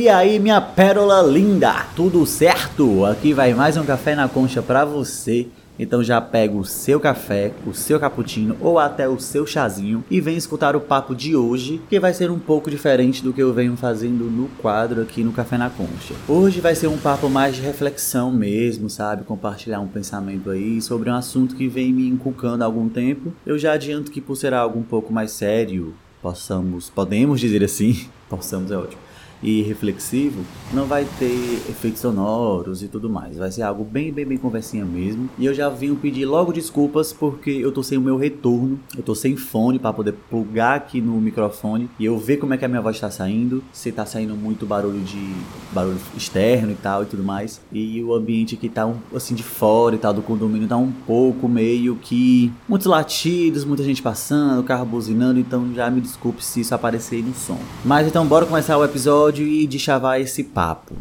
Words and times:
E 0.00 0.08
aí, 0.08 0.38
minha 0.38 0.60
pérola 0.60 1.20
linda, 1.22 1.84
tudo 1.96 2.24
certo? 2.24 3.04
Aqui 3.04 3.32
vai 3.32 3.52
mais 3.52 3.76
um 3.76 3.84
café 3.84 4.14
na 4.14 4.28
concha 4.28 4.62
pra 4.62 4.84
você. 4.84 5.48
Então 5.76 6.04
já 6.04 6.20
pega 6.20 6.56
o 6.56 6.64
seu 6.64 7.00
café, 7.00 7.52
o 7.66 7.74
seu 7.74 7.98
cappuccino 7.98 8.56
ou 8.60 8.78
até 8.78 9.08
o 9.08 9.18
seu 9.18 9.44
chazinho 9.44 10.04
e 10.08 10.20
vem 10.20 10.36
escutar 10.36 10.76
o 10.76 10.80
papo 10.80 11.16
de 11.16 11.34
hoje, 11.34 11.80
que 11.90 11.98
vai 11.98 12.14
ser 12.14 12.30
um 12.30 12.38
pouco 12.38 12.70
diferente 12.70 13.24
do 13.24 13.32
que 13.32 13.42
eu 13.42 13.52
venho 13.52 13.76
fazendo 13.76 14.30
no 14.30 14.46
quadro 14.62 15.02
aqui 15.02 15.24
no 15.24 15.32
Café 15.32 15.58
na 15.58 15.68
Concha. 15.68 16.14
Hoje 16.28 16.60
vai 16.60 16.76
ser 16.76 16.86
um 16.86 16.96
papo 16.96 17.28
mais 17.28 17.56
de 17.56 17.62
reflexão 17.62 18.30
mesmo, 18.30 18.88
sabe? 18.88 19.24
Compartilhar 19.24 19.80
um 19.80 19.88
pensamento 19.88 20.48
aí 20.48 20.80
sobre 20.80 21.10
um 21.10 21.14
assunto 21.16 21.56
que 21.56 21.66
vem 21.66 21.92
me 21.92 22.08
inculcando 22.08 22.62
há 22.62 22.66
algum 22.68 22.88
tempo. 22.88 23.32
Eu 23.44 23.58
já 23.58 23.72
adianto 23.72 24.12
que 24.12 24.20
por 24.20 24.36
ser 24.36 24.54
algo 24.54 24.78
um 24.78 24.84
pouco 24.84 25.12
mais 25.12 25.32
sério, 25.32 25.92
possamos, 26.22 26.88
podemos 26.88 27.40
dizer 27.40 27.64
assim, 27.64 28.06
possamos 28.30 28.70
é 28.70 28.76
ótimo 28.76 29.07
e 29.42 29.62
reflexivo, 29.62 30.42
não 30.72 30.86
vai 30.86 31.06
ter 31.18 31.62
efeitos 31.68 32.00
sonoros 32.00 32.82
e 32.82 32.88
tudo 32.88 33.08
mais. 33.08 33.36
Vai 33.36 33.50
ser 33.50 33.62
algo 33.62 33.84
bem, 33.84 34.12
bem, 34.12 34.26
bem 34.26 34.38
conversinha 34.38 34.84
mesmo. 34.84 35.28
E 35.38 35.46
eu 35.46 35.54
já 35.54 35.68
vim 35.68 35.94
pedir 35.94 36.26
logo 36.26 36.52
desculpas 36.52 37.12
porque 37.12 37.50
eu 37.50 37.72
tô 37.72 37.82
sem 37.82 37.98
o 37.98 38.00
meu 38.00 38.16
retorno, 38.16 38.78
eu 38.96 39.02
tô 39.02 39.14
sem 39.14 39.36
fone 39.36 39.78
para 39.78 39.92
poder 39.92 40.12
plugar 40.28 40.76
aqui 40.76 41.00
no 41.00 41.20
microfone 41.20 41.88
e 41.98 42.04
eu 42.04 42.18
ver 42.18 42.38
como 42.38 42.54
é 42.54 42.56
que 42.56 42.64
a 42.64 42.68
minha 42.68 42.80
voz 42.80 42.98
tá 42.98 43.10
saindo, 43.10 43.62
se 43.72 43.90
tá 43.92 44.04
saindo 44.04 44.34
muito 44.34 44.66
barulho 44.66 45.00
de 45.00 45.34
barulho 45.72 45.98
externo 46.16 46.72
e 46.72 46.74
tal 46.74 47.02
e 47.02 47.06
tudo 47.06 47.22
mais. 47.22 47.60
E 47.72 48.02
o 48.02 48.14
ambiente 48.14 48.56
que 48.56 48.68
tá 48.68 48.86
um, 48.86 48.96
assim 49.14 49.34
de 49.34 49.42
fora 49.42 49.94
e 49.94 49.98
tal 49.98 50.12
do 50.12 50.22
condomínio 50.22 50.68
tá 50.68 50.76
um 50.76 50.92
pouco 51.06 51.48
meio 51.48 51.96
que 51.96 52.52
muitos 52.68 52.86
latidos, 52.86 53.64
muita 53.64 53.82
gente 53.82 54.02
passando, 54.02 54.62
carro 54.64 54.84
buzinando, 54.84 55.38
então 55.38 55.72
já 55.74 55.90
me 55.90 56.00
desculpe 56.00 56.44
se 56.44 56.60
isso 56.60 56.74
aparecer 56.74 57.16
aí 57.16 57.22
no 57.22 57.34
som. 57.34 57.58
Mas 57.84 58.06
então 58.06 58.26
bora 58.26 58.46
começar 58.46 58.76
o 58.76 58.84
episódio 58.84 59.27
episódio 59.28 59.46
e 59.46 59.66
de 59.66 59.78
chavar 59.78 60.20
esse 60.20 60.42
papo. 60.42 60.94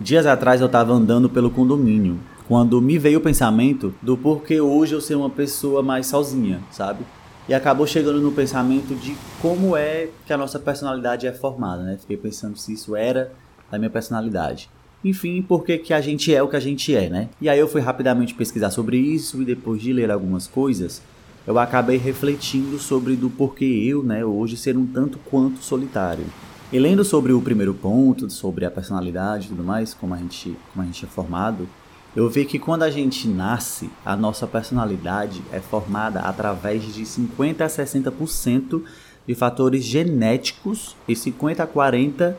Dias 0.00 0.26
atrás 0.26 0.60
eu 0.60 0.66
estava 0.66 0.92
andando 0.92 1.28
pelo 1.28 1.50
condomínio, 1.50 2.18
quando 2.46 2.80
me 2.80 2.98
veio 2.98 3.18
o 3.18 3.22
pensamento 3.22 3.94
do 4.00 4.16
porquê 4.16 4.60
hoje 4.60 4.94
eu 4.94 5.00
ser 5.00 5.16
uma 5.16 5.30
pessoa 5.30 5.82
mais 5.82 6.06
sozinha, 6.06 6.60
sabe? 6.70 7.04
E 7.48 7.54
acabou 7.54 7.86
chegando 7.86 8.20
no 8.20 8.32
pensamento 8.32 8.94
de 8.94 9.16
como 9.40 9.76
é 9.76 10.08
que 10.26 10.32
a 10.32 10.36
nossa 10.36 10.58
personalidade 10.58 11.26
é 11.26 11.32
formada, 11.32 11.82
né? 11.82 11.96
Fiquei 12.00 12.16
pensando 12.16 12.56
se 12.56 12.72
isso 12.72 12.94
era 12.94 13.32
da 13.70 13.78
minha 13.78 13.90
personalidade. 13.90 14.70
Enfim, 15.04 15.42
por 15.42 15.64
que, 15.64 15.78
que 15.78 15.92
a 15.92 16.00
gente 16.00 16.34
é 16.34 16.42
o 16.42 16.48
que 16.48 16.56
a 16.56 16.60
gente 16.60 16.94
é, 16.94 17.08
né? 17.08 17.28
E 17.40 17.48
aí 17.48 17.58
eu 17.58 17.68
fui 17.68 17.80
rapidamente 17.80 18.34
pesquisar 18.34 18.70
sobre 18.70 18.96
isso 18.96 19.42
e 19.42 19.44
depois 19.44 19.80
de 19.80 19.92
ler 19.92 20.10
algumas 20.10 20.46
coisas, 20.46 21.02
eu 21.46 21.58
acabei 21.58 21.96
refletindo 21.96 22.78
sobre 22.78 23.16
do 23.16 23.30
porquê 23.30 23.64
eu, 23.64 24.02
né, 24.02 24.24
hoje 24.24 24.56
ser 24.56 24.76
um 24.76 24.86
tanto 24.86 25.18
quanto 25.18 25.62
solitário. 25.62 26.24
E 26.72 26.80
lendo 26.80 27.04
sobre 27.04 27.32
o 27.32 27.40
primeiro 27.40 27.72
ponto, 27.72 28.28
sobre 28.28 28.64
a 28.64 28.70
personalidade 28.70 29.46
e 29.46 29.48
tudo 29.50 29.62
mais, 29.62 29.94
como 29.94 30.14
a 30.14 30.16
gente, 30.16 30.56
como 30.72 30.82
a 30.82 30.86
gente 30.86 31.04
é 31.04 31.08
formado, 31.08 31.68
eu 32.14 32.28
vi 32.28 32.44
que 32.44 32.58
quando 32.58 32.82
a 32.82 32.90
gente 32.90 33.28
nasce, 33.28 33.88
a 34.04 34.16
nossa 34.16 34.48
personalidade 34.48 35.42
é 35.52 35.60
formada 35.60 36.20
através 36.20 36.82
de 36.92 37.06
50 37.06 37.64
a 37.64 37.68
60% 37.68 38.82
de 39.28 39.34
fatores 39.36 39.84
genéticos 39.84 40.96
e 41.06 41.14
50 41.14 41.62
a 41.62 41.68
40% 41.68 42.34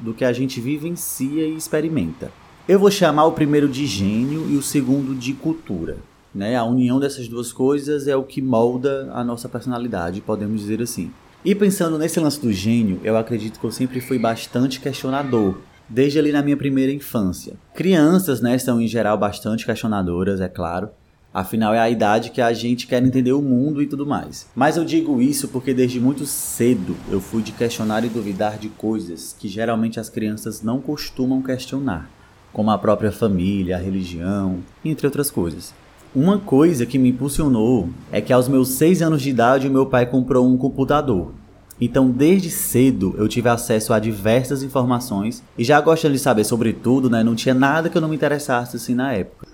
do 0.00 0.12
que 0.12 0.24
a 0.24 0.32
gente 0.32 0.60
vivencia 0.60 1.46
e 1.46 1.54
experimenta. 1.54 2.32
Eu 2.68 2.80
vou 2.80 2.90
chamar 2.90 3.26
o 3.26 3.32
primeiro 3.32 3.68
de 3.68 3.86
gênio 3.86 4.50
e 4.50 4.56
o 4.56 4.62
segundo 4.62 5.14
de 5.14 5.32
cultura. 5.32 5.98
Né? 6.34 6.56
A 6.56 6.64
união 6.64 6.98
dessas 6.98 7.28
duas 7.28 7.52
coisas 7.52 8.08
é 8.08 8.16
o 8.16 8.24
que 8.24 8.42
molda 8.42 9.12
a 9.12 9.22
nossa 9.22 9.48
personalidade, 9.48 10.20
podemos 10.20 10.60
dizer 10.60 10.82
assim. 10.82 11.12
E 11.42 11.54
pensando 11.54 11.96
nesse 11.96 12.20
lance 12.20 12.38
do 12.38 12.52
gênio, 12.52 13.00
eu 13.02 13.16
acredito 13.16 13.58
que 13.58 13.64
eu 13.64 13.72
sempre 13.72 13.98
fui 13.98 14.18
bastante 14.18 14.78
questionador, 14.78 15.56
desde 15.88 16.18
ali 16.18 16.32
na 16.32 16.42
minha 16.42 16.56
primeira 16.56 16.92
infância. 16.92 17.54
Crianças, 17.74 18.42
né, 18.42 18.58
são 18.58 18.78
em 18.78 18.86
geral 18.86 19.16
bastante 19.16 19.64
questionadoras, 19.64 20.38
é 20.42 20.48
claro. 20.48 20.90
Afinal, 21.32 21.72
é 21.72 21.78
a 21.78 21.88
idade 21.88 22.30
que 22.30 22.42
a 22.42 22.52
gente 22.52 22.86
quer 22.86 23.02
entender 23.02 23.32
o 23.32 23.40
mundo 23.40 23.80
e 23.80 23.86
tudo 23.86 24.04
mais. 24.04 24.48
Mas 24.54 24.76
eu 24.76 24.84
digo 24.84 25.22
isso 25.22 25.48
porque 25.48 25.72
desde 25.72 25.98
muito 25.98 26.26
cedo 26.26 26.94
eu 27.10 27.22
fui 27.22 27.40
de 27.40 27.52
questionar 27.52 28.04
e 28.04 28.10
duvidar 28.10 28.58
de 28.58 28.68
coisas 28.68 29.34
que 29.38 29.48
geralmente 29.48 29.98
as 29.98 30.10
crianças 30.10 30.60
não 30.60 30.78
costumam 30.78 31.40
questionar, 31.40 32.10
como 32.52 32.70
a 32.70 32.76
própria 32.76 33.10
família, 33.10 33.76
a 33.76 33.80
religião, 33.80 34.58
entre 34.84 35.06
outras 35.06 35.30
coisas. 35.30 35.72
Uma 36.12 36.38
coisa 36.38 36.84
que 36.84 36.98
me 36.98 37.10
impulsionou 37.10 37.88
é 38.10 38.20
que 38.20 38.32
aos 38.32 38.48
meus 38.48 38.70
6 38.70 39.00
anos 39.00 39.22
de 39.22 39.30
idade 39.30 39.68
o 39.68 39.70
meu 39.70 39.86
pai 39.86 40.04
comprou 40.04 40.44
um 40.44 40.56
computador. 40.56 41.32
Então, 41.80 42.10
desde 42.10 42.50
cedo 42.50 43.14
eu 43.16 43.28
tive 43.28 43.48
acesso 43.48 43.92
a 43.92 43.98
diversas 44.00 44.64
informações 44.64 45.40
e 45.56 45.62
já 45.62 45.80
gostando 45.80 46.14
de 46.14 46.18
saber 46.18 46.42
sobre 46.42 46.72
tudo, 46.72 47.08
né? 47.08 47.22
Não 47.22 47.36
tinha 47.36 47.54
nada 47.54 47.88
que 47.88 47.96
eu 47.96 48.02
não 48.02 48.08
me 48.08 48.16
interessasse 48.16 48.76
assim 48.76 48.92
na 48.92 49.12
época. 49.12 49.46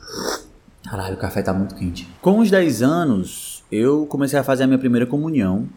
Caralho, 0.83 1.17
o 1.17 1.19
café 1.19 1.43
tá 1.43 1.53
muito 1.53 1.75
quente. 1.75 2.09
Com 2.23 2.39
os 2.39 2.51
10 2.51 2.83
anos, 2.83 3.63
eu 3.71 4.07
comecei 4.07 4.39
a 4.39 4.43
fazer 4.43 4.65
a 4.65 4.67
minha 4.67 4.79
primeira 4.79 5.05
comunhão 5.05 5.69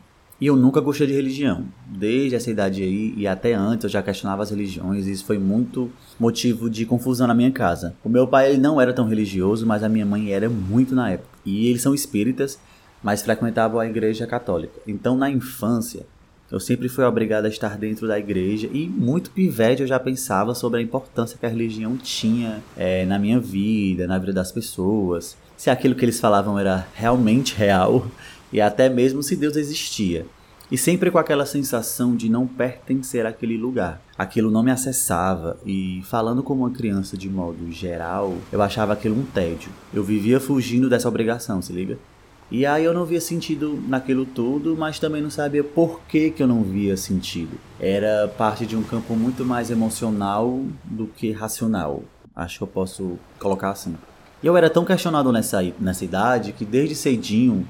e 0.42 0.48
eu 0.48 0.56
nunca 0.56 0.80
gostei 0.80 1.08
de 1.08 1.14
religião. 1.14 1.66
Desde 1.86 2.36
essa 2.36 2.50
idade 2.50 2.82
aí 2.82 3.14
e 3.18 3.28
até 3.28 3.54
antes 3.54 3.84
eu 3.84 3.90
já 3.90 4.02
questionava 4.02 4.42
as 4.42 4.50
religiões 4.50 5.06
e 5.06 5.12
isso 5.12 5.26
foi 5.26 5.38
muito 5.38 5.92
motivo 6.20 6.70
de 6.70 6.86
confusão 6.86 7.28
na 7.28 7.34
minha 7.34 7.52
casa. 7.52 7.94
O 8.04 8.10
meu 8.10 8.28
pai 8.28 8.50
ele 8.50 8.58
não 8.60 8.80
era 8.80 8.94
tão 8.94 9.08
religioso, 9.08 9.66
mas 9.66 9.84
a 9.84 9.90
minha 9.90 10.06
mãe 10.06 10.32
era 10.32 10.50
muito 10.50 10.96
na 10.96 11.12
época. 11.12 11.30
E 11.46 11.68
eles 11.68 11.82
são 11.82 11.94
espíritas, 11.94 12.60
mas 13.04 13.22
frequentavam 13.22 13.80
a 13.80 13.86
igreja 13.86 14.26
católica. 14.26 14.80
Então 14.88 15.18
na 15.18 15.30
infância 15.30 16.06
eu 16.52 16.60
sempre 16.60 16.90
fui 16.90 17.04
obrigado 17.04 17.46
a 17.46 17.50
estar 17.50 17.78
dentro 17.78 18.08
da 18.08 18.18
igreja 18.18 18.68
e 18.74 18.88
muito 18.88 19.30
pivete 19.30 19.82
eu 19.82 19.88
já 19.88 20.00
pensava 20.00 20.56
sobre 20.56 20.80
a 20.80 20.82
importância 20.82 21.38
que 21.38 21.46
a 21.46 21.50
religião 21.50 21.96
tinha 21.96 22.64
é, 22.76 23.06
na 23.06 23.20
minha 23.20 23.40
vida, 23.40 24.08
na 24.08 24.18
vida 24.18 24.34
das 24.34 24.52
pessoas. 24.52 25.38
Se 25.56 25.70
aquilo 25.70 25.94
que 25.94 26.04
eles 26.04 26.20
falavam 26.20 26.58
era 26.58 26.88
realmente 26.96 27.54
real 27.56 28.08
e 28.52 28.62
até 28.62 28.90
mesmo 28.90 29.24
se 29.24 29.36
Deus 29.36 29.56
existia. 29.56 30.26
E 30.72 30.78
sempre 30.78 31.10
com 31.10 31.18
aquela 31.18 31.48
sensação 31.48 32.16
de 32.16 32.30
não 32.30 32.46
pertencer 32.46 33.26
àquele 33.26 33.58
lugar. 33.58 34.00
Aquilo 34.16 34.52
não 34.52 34.62
me 34.62 34.70
acessava 34.70 35.58
e, 35.66 36.04
falando 36.06 36.44
como 36.44 36.62
uma 36.62 36.70
criança 36.70 37.18
de 37.18 37.28
modo 37.28 37.72
geral, 37.72 38.36
eu 38.52 38.62
achava 38.62 38.94
aquilo 38.94 39.20
um 39.20 39.26
tédio. 39.26 39.72
Eu 39.92 40.04
vivia 40.04 40.40
fugindo 40.40 40.88
dessa 40.88 41.08
obrigação, 41.08 41.60
se 41.60 41.74
liga? 41.74 41.98
E 42.52 42.66
aí 42.66 42.84
eu 42.84 42.94
não 42.94 43.06
via 43.06 43.22
sentido 43.22 43.82
naquilo 43.88 44.26
tudo, 44.26 44.76
mas 44.78 45.00
também 45.00 45.22
não 45.22 45.30
sabia 45.30 45.64
por 45.64 46.02
que, 46.08 46.32
que 46.32 46.42
eu 46.42 46.48
não 46.48 46.64
via 46.64 46.98
sentido. 46.98 47.60
Era 47.80 48.28
parte 48.28 48.66
de 48.66 48.76
um 48.76 48.84
campo 48.84 49.16
muito 49.16 49.44
mais 49.46 49.72
emocional 49.72 50.64
do 50.84 51.08
que 51.08 51.32
racional. 51.32 52.04
Acho 52.36 52.58
que 52.58 52.64
eu 52.64 52.68
posso 52.68 53.20
colocar 53.40 53.72
assim. 53.72 53.96
E 54.42 54.48
eu 54.48 54.56
era 54.56 54.70
tão 54.70 54.86
questionado 54.86 55.32
nessa, 55.32 55.62
nessa 55.80 56.06
idade 56.06 56.52
que 56.52 56.66
desde 56.66 56.96
cedinho 56.96 57.68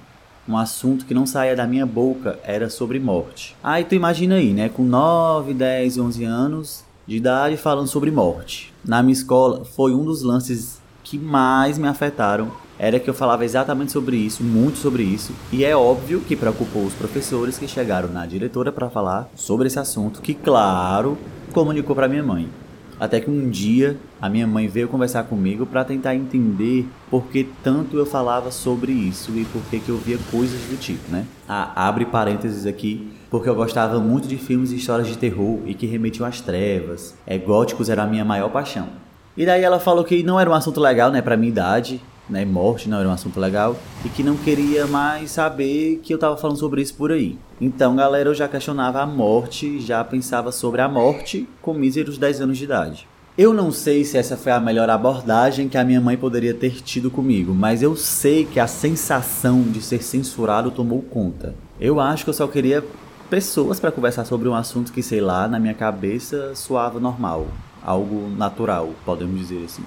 um 0.49 0.57
assunto 0.57 1.05
que 1.05 1.13
não 1.13 1.27
saía 1.27 1.55
da 1.55 1.67
minha 1.67 1.85
boca 1.85 2.39
era 2.43 2.69
sobre 2.71 2.99
morte. 2.99 3.55
Aí 3.63 3.83
tu 3.83 3.93
imagina 3.93 4.35
aí, 4.35 4.51
né, 4.51 4.67
com 4.67 4.83
9, 4.83 5.53
10, 5.53 5.99
11 5.99 6.23
anos 6.23 6.83
de 7.05 7.17
idade 7.17 7.55
falando 7.55 7.87
sobre 7.87 8.09
morte. 8.09 8.73
Na 8.83 9.03
minha 9.03 9.13
escola 9.13 9.63
foi 9.63 9.93
um 9.93 10.03
dos 10.03 10.23
lances 10.23 10.81
que 11.03 11.19
mais 11.19 11.77
me 11.77 11.87
afetaram. 11.87 12.51
Era 12.79 12.99
que 12.99 13.09
eu 13.09 13.13
falava 13.13 13.45
exatamente 13.45 13.91
sobre 13.91 14.15
isso, 14.15 14.41
muito 14.41 14.77
sobre 14.77 15.03
isso, 15.03 15.33
e 15.51 15.65
é 15.65 15.75
óbvio 15.75 16.21
que 16.21 16.33
preocupou 16.33 16.85
os 16.85 16.93
professores 16.93 17.57
que 17.57 17.67
chegaram 17.67 18.07
na 18.07 18.25
diretora 18.25 18.71
para 18.71 18.89
falar 18.89 19.29
sobre 19.35 19.67
esse 19.67 19.77
assunto, 19.77 20.21
que 20.21 20.33
claro, 20.33 21.17
comunicou 21.51 21.93
para 21.93 22.07
minha 22.07 22.23
mãe. 22.23 22.49
Até 22.97 23.19
que 23.19 23.29
um 23.29 23.49
dia 23.49 23.97
a 24.21 24.29
minha 24.29 24.45
mãe 24.45 24.67
veio 24.67 24.87
conversar 24.87 25.23
comigo 25.23 25.65
para 25.65 25.83
tentar 25.85 26.15
entender 26.15 26.87
por 27.09 27.27
que 27.27 27.47
tanto 27.63 27.97
eu 27.97 28.05
falava 28.05 28.51
sobre 28.51 28.91
isso 28.91 29.31
e 29.35 29.45
por 29.45 29.61
que, 29.69 29.79
que 29.79 29.89
eu 29.89 29.97
via 29.97 30.17
coisas 30.29 30.59
do 30.61 30.77
tipo, 30.77 31.09
né? 31.11 31.25
Ah, 31.47 31.87
abre 31.87 32.05
parênteses 32.05 32.65
aqui, 32.65 33.11
porque 33.29 33.47
eu 33.47 33.55
gostava 33.55 33.99
muito 33.99 34.27
de 34.27 34.37
filmes 34.37 34.71
e 34.71 34.75
histórias 34.75 35.07
de 35.07 35.17
terror 35.17 35.59
e 35.65 35.73
que 35.73 35.85
remetiam 35.85 36.27
às 36.27 36.41
trevas. 36.41 37.15
É, 37.25 37.37
góticos 37.37 37.89
era 37.89 38.03
a 38.03 38.07
minha 38.07 38.25
maior 38.25 38.49
paixão. 38.49 38.89
E 39.37 39.45
daí 39.45 39.63
ela 39.63 39.79
falou 39.79 40.03
que 40.03 40.21
não 40.21 40.39
era 40.39 40.49
um 40.49 40.53
assunto 40.53 40.81
legal, 40.81 41.11
né, 41.11 41.21
pra 41.21 41.37
minha 41.37 41.49
idade, 41.49 42.01
né, 42.29 42.43
morte 42.43 42.89
não 42.89 42.99
era 42.99 43.07
um 43.07 43.11
assunto 43.13 43.39
legal, 43.39 43.75
e 44.05 44.09
que 44.09 44.21
não 44.21 44.35
queria 44.35 44.85
mais 44.85 45.31
saber 45.31 45.99
que 46.03 46.13
eu 46.13 46.17
tava 46.17 46.35
falando 46.35 46.57
sobre 46.57 46.81
isso 46.81 46.93
por 46.93 47.11
aí. 47.11 47.37
Então, 47.59 47.95
galera, 47.95 48.29
eu 48.29 48.35
já 48.35 48.47
questionava 48.47 49.01
a 49.01 49.05
morte, 49.05 49.79
já 49.79 50.03
pensava 50.03 50.51
sobre 50.51 50.81
a 50.81 50.89
morte 50.89 51.47
com 51.61 51.73
míseros 51.73 52.17
10 52.17 52.41
anos 52.41 52.57
de 52.57 52.65
idade. 52.65 53.07
Eu 53.41 53.53
não 53.53 53.71
sei 53.71 54.03
se 54.03 54.17
essa 54.17 54.35
foi 54.35 54.51
a 54.51 54.59
melhor 54.59 54.89
abordagem 54.89 55.69
que 55.69 55.77
a 55.77 55.83
minha 55.85 56.01
mãe 56.01 56.17
poderia 56.17 56.53
ter 56.53 56.81
tido 56.81 57.09
comigo, 57.09 57.55
mas 57.55 57.81
eu 57.81 57.95
sei 57.95 58.43
que 58.43 58.59
a 58.59 58.67
sensação 58.67 59.61
de 59.61 59.81
ser 59.81 60.03
censurado 60.03 60.69
tomou 60.71 61.01
conta. 61.01 61.55
Eu 61.79 62.01
acho 62.01 62.25
que 62.25 62.29
eu 62.31 62.33
só 62.33 62.45
queria 62.47 62.83
pessoas 63.29 63.79
para 63.79 63.93
conversar 63.93 64.25
sobre 64.25 64.49
um 64.49 64.53
assunto 64.53 64.91
que, 64.91 65.01
sei 65.01 65.21
lá, 65.21 65.47
na 65.47 65.57
minha 65.57 65.73
cabeça 65.73 66.53
soava 66.53 66.99
normal, 66.99 67.47
algo 67.81 68.27
natural, 68.27 68.89
podemos 69.05 69.39
dizer 69.39 69.63
assim. 69.63 69.85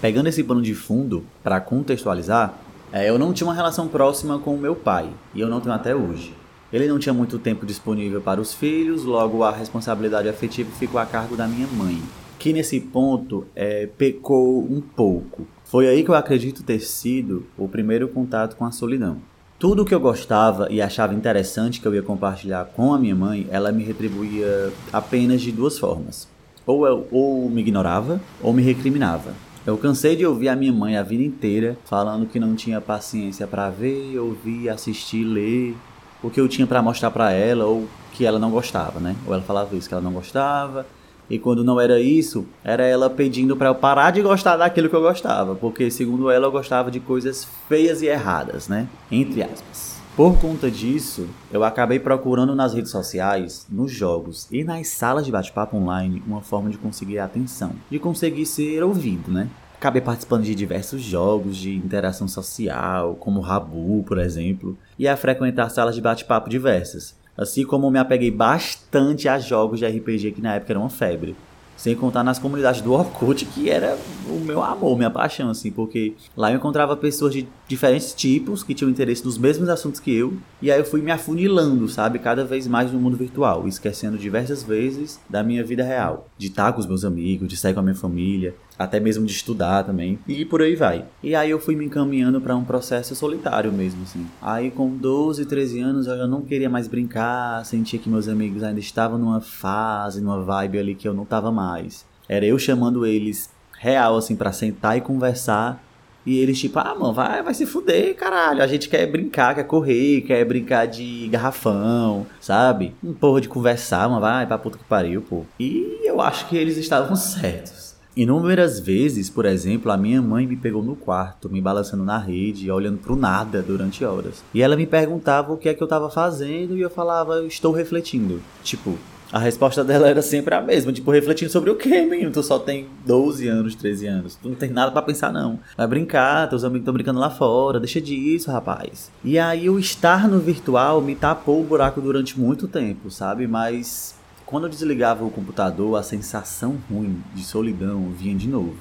Pegando 0.00 0.30
esse 0.30 0.42
pano 0.42 0.62
de 0.62 0.74
fundo 0.74 1.24
para 1.44 1.60
contextualizar, 1.60 2.54
é, 2.92 3.08
eu 3.08 3.20
não 3.20 3.32
tinha 3.32 3.46
uma 3.46 3.54
relação 3.54 3.86
próxima 3.86 4.36
com 4.40 4.56
o 4.56 4.58
meu 4.58 4.74
pai 4.74 5.08
e 5.32 5.40
eu 5.40 5.48
não 5.48 5.60
tenho 5.60 5.76
até 5.76 5.94
hoje. 5.94 6.41
Ele 6.72 6.88
não 6.88 6.98
tinha 6.98 7.12
muito 7.12 7.38
tempo 7.38 7.66
disponível 7.66 8.22
para 8.22 8.40
os 8.40 8.54
filhos, 8.54 9.04
logo 9.04 9.42
a 9.42 9.50
responsabilidade 9.50 10.26
afetiva 10.26 10.70
ficou 10.70 10.98
a 10.98 11.04
cargo 11.04 11.36
da 11.36 11.46
minha 11.46 11.66
mãe, 11.66 12.00
que 12.38 12.50
nesse 12.50 12.80
ponto 12.80 13.46
é, 13.54 13.86
pecou 13.86 14.62
um 14.62 14.80
pouco. 14.80 15.46
Foi 15.64 15.86
aí 15.86 16.02
que 16.02 16.10
eu 16.10 16.14
acredito 16.14 16.62
ter 16.62 16.80
sido 16.80 17.44
o 17.58 17.68
primeiro 17.68 18.08
contato 18.08 18.56
com 18.56 18.64
a 18.64 18.70
solidão. 18.70 19.18
Tudo 19.58 19.84
que 19.84 19.94
eu 19.94 20.00
gostava 20.00 20.66
e 20.70 20.80
achava 20.80 21.14
interessante 21.14 21.78
que 21.78 21.86
eu 21.86 21.94
ia 21.94 22.02
compartilhar 22.02 22.64
com 22.64 22.94
a 22.94 22.98
minha 22.98 23.14
mãe, 23.14 23.46
ela 23.50 23.70
me 23.70 23.84
retribuía 23.84 24.72
apenas 24.90 25.42
de 25.42 25.52
duas 25.52 25.78
formas. 25.78 26.26
Ou 26.66 26.86
eu 26.86 27.06
ou 27.12 27.50
me 27.50 27.60
ignorava, 27.60 28.18
ou 28.40 28.52
me 28.52 28.62
recriminava. 28.62 29.34
Eu 29.64 29.76
cansei 29.76 30.16
de 30.16 30.26
ouvir 30.26 30.48
a 30.48 30.56
minha 30.56 30.72
mãe 30.72 30.96
a 30.96 31.02
vida 31.02 31.22
inteira 31.22 31.76
falando 31.84 32.26
que 32.26 32.40
não 32.40 32.56
tinha 32.56 32.80
paciência 32.80 33.46
para 33.46 33.70
ver, 33.70 34.18
ouvir, 34.18 34.68
assistir, 34.68 35.22
ler 35.22 35.76
o 36.22 36.30
que 36.30 36.40
eu 36.40 36.48
tinha 36.48 36.66
para 36.66 36.82
mostrar 36.82 37.10
para 37.10 37.32
ela 37.32 37.66
ou 37.66 37.88
que 38.12 38.24
ela 38.24 38.38
não 38.38 38.50
gostava, 38.50 39.00
né? 39.00 39.16
Ou 39.26 39.34
ela 39.34 39.42
falava 39.42 39.74
isso 39.74 39.88
que 39.88 39.94
ela 39.94 40.02
não 40.02 40.12
gostava, 40.12 40.86
e 41.28 41.38
quando 41.38 41.64
não 41.64 41.80
era 41.80 42.00
isso, 42.00 42.46
era 42.62 42.84
ela 42.84 43.08
pedindo 43.08 43.56
para 43.56 43.68
eu 43.68 43.74
parar 43.74 44.10
de 44.10 44.20
gostar 44.20 44.56
daquilo 44.56 44.88
que 44.88 44.94
eu 44.94 45.00
gostava, 45.00 45.54
porque 45.54 45.90
segundo 45.90 46.30
ela 46.30 46.46
eu 46.46 46.52
gostava 46.52 46.90
de 46.90 47.00
coisas 47.00 47.46
feias 47.68 48.02
e 48.02 48.06
erradas, 48.06 48.68
né? 48.68 48.86
Entre 49.10 49.42
aspas. 49.42 50.02
Por 50.14 50.38
conta 50.38 50.70
disso, 50.70 51.26
eu 51.50 51.64
acabei 51.64 51.98
procurando 51.98 52.54
nas 52.54 52.74
redes 52.74 52.90
sociais, 52.90 53.66
nos 53.70 53.90
jogos 53.90 54.46
e 54.50 54.62
nas 54.62 54.88
salas 54.88 55.24
de 55.24 55.32
bate-papo 55.32 55.74
online 55.74 56.22
uma 56.26 56.42
forma 56.42 56.68
de 56.68 56.76
conseguir 56.76 57.18
atenção, 57.18 57.72
de 57.90 57.98
conseguir 57.98 58.44
ser 58.44 58.82
ouvido, 58.82 59.30
né? 59.32 59.48
Acabei 59.82 60.00
participando 60.00 60.44
de 60.44 60.54
diversos 60.54 61.02
jogos 61.02 61.56
de 61.56 61.74
interação 61.74 62.28
social, 62.28 63.16
como 63.16 63.40
Rabu, 63.40 64.04
por 64.06 64.16
exemplo, 64.16 64.78
e 64.96 65.08
a 65.08 65.16
frequentar 65.16 65.70
salas 65.70 65.96
de 65.96 66.00
bate-papo 66.00 66.48
diversas, 66.48 67.16
Assim 67.36 67.64
como 67.64 67.90
me 67.90 67.98
apeguei 67.98 68.30
bastante 68.30 69.28
a 69.28 69.40
jogos 69.40 69.80
de 69.80 69.86
RPG 69.86 70.30
que 70.36 70.40
na 70.40 70.54
época 70.54 70.72
eram 70.72 70.82
uma 70.82 70.90
febre. 70.90 71.34
Sem 71.76 71.96
contar 71.96 72.22
nas 72.22 72.38
comunidades 72.38 72.80
do 72.80 72.92
Orkut, 72.92 73.44
que 73.46 73.68
era 73.68 73.98
o 74.28 74.38
meu 74.38 74.62
amor, 74.62 74.96
minha 74.96 75.10
paixão, 75.10 75.50
assim, 75.50 75.72
porque 75.72 76.14
lá 76.36 76.52
eu 76.52 76.56
encontrava 76.58 76.96
pessoas 76.96 77.32
de 77.32 77.48
diferentes 77.66 78.12
tipos 78.14 78.62
que 78.62 78.74
tinham 78.74 78.90
interesse 78.90 79.24
nos 79.24 79.36
mesmos 79.36 79.68
assuntos 79.68 79.98
que 79.98 80.14
eu, 80.14 80.34
e 80.60 80.70
aí 80.70 80.78
eu 80.78 80.84
fui 80.84 81.00
me 81.00 81.10
afunilando, 81.10 81.88
sabe, 81.88 82.20
cada 82.20 82.44
vez 82.44 82.68
mais 82.68 82.92
no 82.92 83.00
mundo 83.00 83.16
virtual, 83.16 83.66
esquecendo 83.66 84.16
diversas 84.16 84.62
vezes 84.62 85.18
da 85.28 85.42
minha 85.42 85.64
vida 85.64 85.82
real, 85.82 86.28
de 86.38 86.48
estar 86.48 86.72
com 86.72 86.78
os 86.78 86.86
meus 86.86 87.04
amigos, 87.04 87.48
de 87.48 87.56
sair 87.56 87.74
com 87.74 87.80
a 87.80 87.82
minha 87.82 87.96
família, 87.96 88.54
até 88.78 88.98
mesmo 88.98 89.26
de 89.26 89.32
estudar 89.32 89.84
também, 89.84 90.18
e 90.26 90.44
por 90.44 90.62
aí 90.62 90.74
vai. 90.74 91.04
E 91.22 91.34
aí 91.34 91.50
eu 91.50 91.60
fui 91.60 91.76
me 91.76 91.84
encaminhando 91.84 92.40
para 92.40 92.56
um 92.56 92.64
processo 92.64 93.14
solitário 93.14 93.72
mesmo, 93.72 94.02
assim. 94.02 94.26
Aí 94.40 94.70
com 94.70 94.96
12, 94.96 95.46
13 95.46 95.80
anos 95.80 96.06
eu 96.06 96.16
já 96.16 96.26
não 96.26 96.42
queria 96.42 96.70
mais 96.70 96.88
brincar, 96.88 97.64
sentia 97.64 97.98
que 97.98 98.08
meus 98.08 98.28
amigos 98.28 98.62
ainda 98.62 98.80
estavam 98.80 99.18
numa 99.18 99.40
fase, 99.40 100.20
numa 100.20 100.42
vibe 100.42 100.78
ali 100.78 100.94
que 100.94 101.06
eu 101.06 101.14
não 101.14 101.24
tava 101.24 101.50
mais. 101.50 102.04
Era 102.28 102.46
eu 102.46 102.58
chamando 102.58 103.04
eles 103.04 103.50
real, 103.78 104.16
assim, 104.16 104.36
para 104.36 104.52
sentar 104.52 104.96
e 104.96 105.00
conversar. 105.00 105.82
E 106.24 106.38
eles, 106.38 106.60
tipo, 106.60 106.78
ah, 106.78 106.94
mano, 106.94 107.12
vai, 107.12 107.42
vai 107.42 107.52
se 107.52 107.66
fuder, 107.66 108.14
caralho. 108.14 108.62
A 108.62 108.66
gente 108.68 108.88
quer 108.88 109.06
brincar, 109.06 109.56
quer 109.56 109.64
correr, 109.64 110.20
quer 110.20 110.44
brincar 110.44 110.86
de 110.86 111.26
garrafão, 111.28 112.24
sabe? 112.40 112.94
Um 113.02 113.12
porra 113.12 113.40
de 113.40 113.48
conversar, 113.48 114.08
mano, 114.08 114.20
vai 114.20 114.46
pra 114.46 114.56
puta 114.56 114.78
que 114.78 114.84
pariu, 114.84 115.20
pô. 115.20 115.44
E 115.58 116.00
eu 116.04 116.20
acho 116.20 116.48
que 116.48 116.56
eles 116.56 116.76
estavam 116.76 117.16
certos. 117.16 117.91
Inúmeras 118.14 118.78
vezes, 118.78 119.30
por 119.30 119.46
exemplo, 119.46 119.90
a 119.90 119.96
minha 119.96 120.20
mãe 120.20 120.46
me 120.46 120.56
pegou 120.56 120.82
no 120.82 120.94
quarto, 120.94 121.48
me 121.48 121.62
balançando 121.62 122.04
na 122.04 122.18
rede, 122.18 122.70
olhando 122.70 122.98
pro 122.98 123.16
nada 123.16 123.62
durante 123.62 124.04
horas. 124.04 124.44
E 124.52 124.60
ela 124.60 124.76
me 124.76 124.86
perguntava 124.86 125.50
o 125.50 125.56
que 125.56 125.68
é 125.68 125.74
que 125.74 125.82
eu 125.82 125.88
tava 125.88 126.10
fazendo 126.10 126.76
e 126.76 126.82
eu 126.82 126.90
falava, 126.90 127.36
eu 127.36 127.46
estou 127.46 127.72
refletindo. 127.72 128.42
Tipo, 128.62 128.98
a 129.32 129.38
resposta 129.38 129.82
dela 129.82 130.06
era 130.06 130.20
sempre 130.20 130.54
a 130.54 130.60
mesma, 130.60 130.92
tipo, 130.92 131.10
refletindo 131.10 131.50
sobre 131.50 131.70
o 131.70 131.74
quê, 131.74 132.02
menino? 132.02 132.30
Tu 132.30 132.42
só 132.42 132.58
tem 132.58 132.86
12 133.06 133.48
anos, 133.48 133.74
13 133.74 134.06
anos. 134.06 134.36
Tu 134.36 134.46
não 134.46 134.54
tem 134.54 134.68
nada 134.68 134.92
para 134.92 135.00
pensar, 135.00 135.32
não. 135.32 135.58
Vai 135.74 135.86
brincar, 135.86 136.50
teus 136.50 136.64
amigos 136.64 136.82
estão 136.82 136.92
brincando 136.92 137.18
lá 137.18 137.30
fora, 137.30 137.80
deixa 137.80 137.98
disso, 137.98 138.50
rapaz. 138.50 139.10
E 139.24 139.38
aí 139.38 139.70
o 139.70 139.78
estar 139.78 140.28
no 140.28 140.38
virtual 140.38 141.00
me 141.00 141.14
tapou 141.14 141.62
o 141.62 141.64
buraco 141.64 141.98
durante 141.98 142.38
muito 142.38 142.68
tempo, 142.68 143.10
sabe? 143.10 143.46
Mas 143.46 144.14
quando 144.52 144.64
eu 144.64 144.68
desligava 144.68 145.24
o 145.24 145.30
computador, 145.30 145.98
a 145.98 146.02
sensação 146.02 146.76
ruim 146.90 147.22
de 147.34 147.42
solidão 147.42 148.10
vinha 148.10 148.36
de 148.36 148.46
novo. 148.46 148.76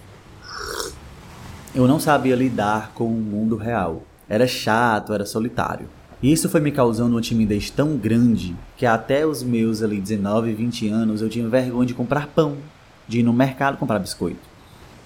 Eu 1.73 1.87
não 1.87 1.97
sabia 1.97 2.35
lidar 2.35 2.91
com 2.93 3.07
o 3.07 3.21
mundo 3.21 3.55
real. 3.55 4.03
Era 4.27 4.45
chato, 4.45 5.13
era 5.13 5.25
solitário. 5.25 5.87
E 6.21 6.29
isso 6.29 6.49
foi 6.49 6.59
me 6.59 6.73
causando 6.73 7.15
uma 7.15 7.21
timidez 7.21 7.69
tão 7.69 7.95
grande 7.95 8.53
que 8.75 8.85
até 8.85 9.25
os 9.25 9.43
meus 9.43 9.81
ali 9.81 10.01
19, 10.01 10.53
20 10.53 10.89
anos 10.89 11.21
eu 11.21 11.29
tinha 11.29 11.47
vergonha 11.47 11.87
de 11.87 11.93
comprar 11.93 12.27
pão, 12.27 12.57
de 13.07 13.21
ir 13.21 13.23
no 13.23 13.31
mercado 13.31 13.77
comprar 13.77 13.99
biscoito. 13.99 14.49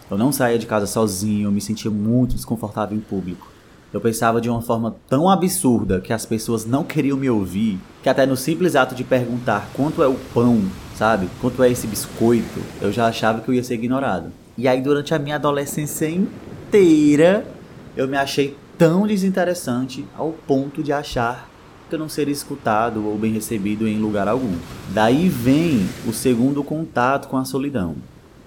Eu 0.09 0.18
não 0.18 0.31
saía 0.31 0.57
de 0.57 0.65
casa 0.65 0.88
sozinho, 0.88 1.47
eu 1.47 1.51
me 1.51 1.61
sentia 1.61 1.91
muito 1.91 2.33
desconfortável 2.33 2.97
em 2.97 3.01
público. 3.01 3.55
Eu 3.95 4.01
pensava 4.01 4.42
de 4.42 4.50
uma 4.50 4.62
forma 4.62 4.97
tão 5.07 5.30
absurda 5.30 6.01
que 6.01 6.12
as 6.12 6.25
pessoas 6.25 6.65
não 6.65 6.83
queriam 6.83 7.18
me 7.18 7.30
ouvir, 7.30 7.80
que 8.03 8.09
até 8.09 8.25
no 8.25 8.36
simples 8.36 8.75
ato 8.75 8.94
de 8.94 9.06
perguntar 9.06 9.69
quanto 9.74 10.03
é 10.03 10.07
o 10.07 10.18
pão, 10.33 10.63
sabe? 10.97 11.30
Quanto 11.39 11.63
é 11.63 11.71
esse 11.71 11.88
biscoito, 11.88 12.59
eu 12.81 12.92
já 12.92 13.07
achava 13.07 13.39
que 13.39 13.47
eu 13.47 13.56
ia 13.56 13.63
ser 13.63 13.75
ignorado. 13.75 14.33
E 14.57 14.68
aí 14.68 14.81
durante 14.81 15.13
a 15.13 15.18
minha 15.18 15.38
adolescência 15.38 16.09
inteira, 16.09 17.47
eu 17.95 18.06
me 18.06 18.18
achei 18.18 18.57
tão 18.77 19.07
desinteressante 19.07 20.06
ao 20.18 20.33
ponto 20.45 20.83
de 20.83 20.92
achar 20.92 21.50
que 21.88 21.95
eu 21.95 22.00
não 22.00 22.09
seria 22.09 22.33
escutado 22.33 23.07
ou 23.07 23.18
bem 23.18 23.31
recebido 23.31 23.88
em 23.88 23.97
lugar 23.97 24.27
algum. 24.27 24.57
Daí 24.89 25.30
vem 25.30 25.88
o 26.06 26.12
segundo 26.12 26.62
contato 26.65 27.30
com 27.30 27.38
a 27.38 27.45
solidão. 27.45 27.95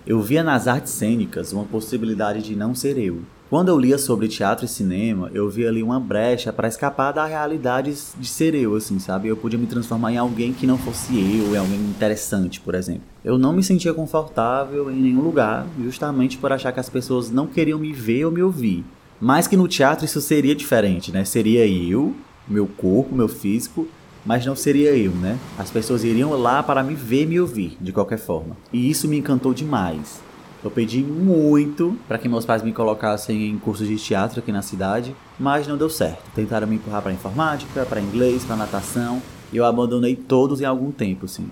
Eu 0.06 0.20
via 0.20 0.42
nas 0.42 0.68
artes 0.68 0.92
cênicas 0.92 1.54
uma 1.54 1.64
possibilidade 1.64 2.42
de 2.42 2.54
não 2.54 2.74
ser 2.74 2.98
eu, 2.98 3.22
quando 3.50 3.68
eu 3.70 3.78
lia 3.78 3.96
sobre 3.96 4.28
teatro 4.28 4.66
e 4.66 4.68
cinema, 4.68 5.30
eu 5.32 5.48
via 5.48 5.68
ali 5.68 5.82
uma 5.82 5.98
brecha 5.98 6.52
para 6.52 6.68
escapar 6.68 7.12
da 7.12 7.24
realidade 7.24 7.94
de 8.18 8.28
ser 8.28 8.54
eu, 8.54 8.74
assim, 8.74 8.98
sabe? 8.98 9.28
Eu 9.28 9.36
podia 9.38 9.58
me 9.58 9.66
transformar 9.66 10.12
em 10.12 10.18
alguém 10.18 10.52
que 10.52 10.66
não 10.66 10.76
fosse 10.76 11.14
eu, 11.14 11.54
em 11.54 11.58
alguém 11.58 11.80
interessante, 11.80 12.60
por 12.60 12.74
exemplo. 12.74 13.02
Eu 13.24 13.38
não 13.38 13.54
me 13.54 13.62
sentia 13.62 13.94
confortável 13.94 14.90
em 14.90 15.00
nenhum 15.00 15.22
lugar, 15.22 15.66
justamente 15.82 16.36
por 16.36 16.52
achar 16.52 16.72
que 16.72 16.80
as 16.80 16.90
pessoas 16.90 17.30
não 17.30 17.46
queriam 17.46 17.78
me 17.78 17.92
ver 17.92 18.26
ou 18.26 18.32
me 18.32 18.42
ouvir. 18.42 18.84
Mas 19.18 19.46
que 19.46 19.56
no 19.56 19.66
teatro 19.66 20.04
isso 20.04 20.20
seria 20.20 20.54
diferente, 20.54 21.10
né? 21.10 21.24
Seria 21.24 21.66
eu, 21.66 22.14
meu 22.46 22.66
corpo, 22.66 23.14
meu 23.14 23.28
físico, 23.28 23.88
mas 24.26 24.44
não 24.44 24.54
seria 24.54 24.90
eu, 24.94 25.12
né? 25.12 25.38
As 25.58 25.70
pessoas 25.70 26.04
iriam 26.04 26.30
lá 26.32 26.62
para 26.62 26.82
me 26.82 26.94
ver 26.94 27.22
e 27.22 27.26
me 27.26 27.40
ouvir, 27.40 27.78
de 27.80 27.92
qualquer 27.92 28.18
forma. 28.18 28.58
E 28.70 28.90
isso 28.90 29.08
me 29.08 29.16
encantou 29.16 29.54
demais. 29.54 30.27
Eu 30.62 30.70
pedi 30.70 31.02
muito 31.02 31.96
para 32.08 32.18
que 32.18 32.28
meus 32.28 32.44
pais 32.44 32.62
me 32.62 32.72
colocassem 32.72 33.48
em 33.48 33.58
cursos 33.58 33.86
de 33.86 33.96
teatro 33.96 34.40
aqui 34.40 34.50
na 34.50 34.62
cidade, 34.62 35.14
mas 35.38 35.68
não 35.68 35.76
deu 35.76 35.88
certo. 35.88 36.24
Tentaram 36.34 36.66
me 36.66 36.76
empurrar 36.76 37.00
para 37.00 37.12
informática, 37.12 37.86
para 37.86 38.00
inglês, 38.00 38.44
para 38.44 38.56
natação, 38.56 39.22
e 39.52 39.56
eu 39.56 39.64
abandonei 39.64 40.16
todos 40.16 40.60
em 40.60 40.64
algum 40.64 40.90
tempo, 40.90 41.26
assim. 41.26 41.48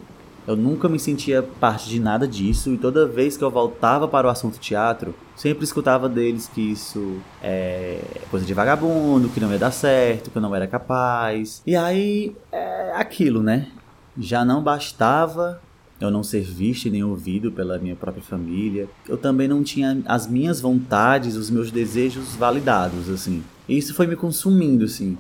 Eu 0.47 0.55
nunca 0.55 0.89
me 0.89 0.99
sentia 0.99 1.43
parte 1.43 1.89
de 1.89 1.99
nada 1.99 2.27
disso 2.27 2.73
e 2.73 2.79
toda 2.79 3.07
vez 3.07 3.37
que 3.37 3.43
eu 3.43 3.51
voltava 3.51 4.07
para 4.07 4.29
o 4.29 4.31
assunto 4.31 4.59
teatro, 4.59 5.13
sempre 5.35 5.65
escutava 5.65 6.09
deles 6.09 6.49
que 6.53 6.61
isso 6.61 7.17
é 7.43 8.01
coisa 8.31 8.47
de 8.47 8.55
vagabundo, 8.55 9.29
que 9.29 9.41
não 9.41 9.51
ia 9.51 9.59
dar 9.59 9.73
certo, 9.73 10.31
que 10.31 10.39
eu 10.39 10.43
não 10.43 10.55
era 10.55 10.69
capaz. 10.69 11.63
E 11.67 11.75
aí 11.75 12.37
é 12.53 12.93
aquilo, 12.95 13.43
né? 13.43 13.69
Já 14.17 14.45
não 14.45 14.63
bastava 14.63 15.61
eu 16.01 16.11
não 16.11 16.23
ser 16.23 16.43
visto 16.43 16.91
nem 16.91 17.03
ouvido 17.03 17.51
pela 17.51 17.79
minha 17.79 17.97
própria 17.97 18.23
família. 18.23 18.89
Eu 19.09 19.17
também 19.17 19.49
não 19.49 19.63
tinha 19.63 20.03
as 20.05 20.27
minhas 20.27 20.61
vontades, 20.61 21.37
os 21.37 21.51
meus 21.51 21.71
desejos 21.71 22.35
validados, 22.37 23.09
assim. 23.09 23.43
E 23.69 23.79
isso 23.79 23.95
foi 23.95 24.07
me 24.07 24.17
consumindo, 24.17 24.85
assim. 24.85 25.17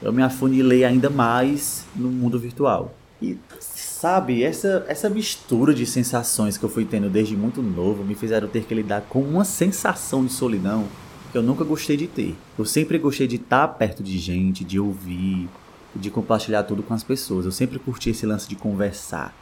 Eu 0.00 0.12
me 0.12 0.22
afunilei 0.22 0.84
ainda 0.84 1.10
mais 1.10 1.84
no 1.94 2.08
mundo 2.08 2.38
virtual. 2.38 2.94
E 3.20 3.38
sabe, 3.60 4.42
essa, 4.42 4.84
essa 4.88 5.08
mistura 5.08 5.74
de 5.74 5.86
sensações 5.86 6.56
que 6.56 6.64
eu 6.64 6.68
fui 6.68 6.84
tendo 6.84 7.08
desde 7.08 7.36
muito 7.36 7.62
novo 7.62 8.04
me 8.04 8.14
fizeram 8.14 8.48
ter 8.48 8.64
que 8.64 8.74
lidar 8.74 9.02
com 9.02 9.20
uma 9.20 9.44
sensação 9.44 10.24
de 10.24 10.32
solidão 10.32 10.86
que 11.30 11.38
eu 11.38 11.42
nunca 11.42 11.64
gostei 11.64 11.96
de 11.96 12.06
ter. 12.06 12.34
Eu 12.58 12.64
sempre 12.64 12.98
gostei 12.98 13.26
de 13.26 13.36
estar 13.36 13.66
perto 13.68 14.02
de 14.02 14.18
gente, 14.18 14.64
de 14.64 14.78
ouvir, 14.80 15.48
de 15.94 16.10
compartilhar 16.10 16.64
tudo 16.64 16.82
com 16.82 16.94
as 16.94 17.02
pessoas. 17.02 17.44
Eu 17.44 17.52
sempre 17.52 17.78
curti 17.78 18.10
esse 18.10 18.26
lance 18.26 18.48
de 18.48 18.56
conversar 18.56 19.34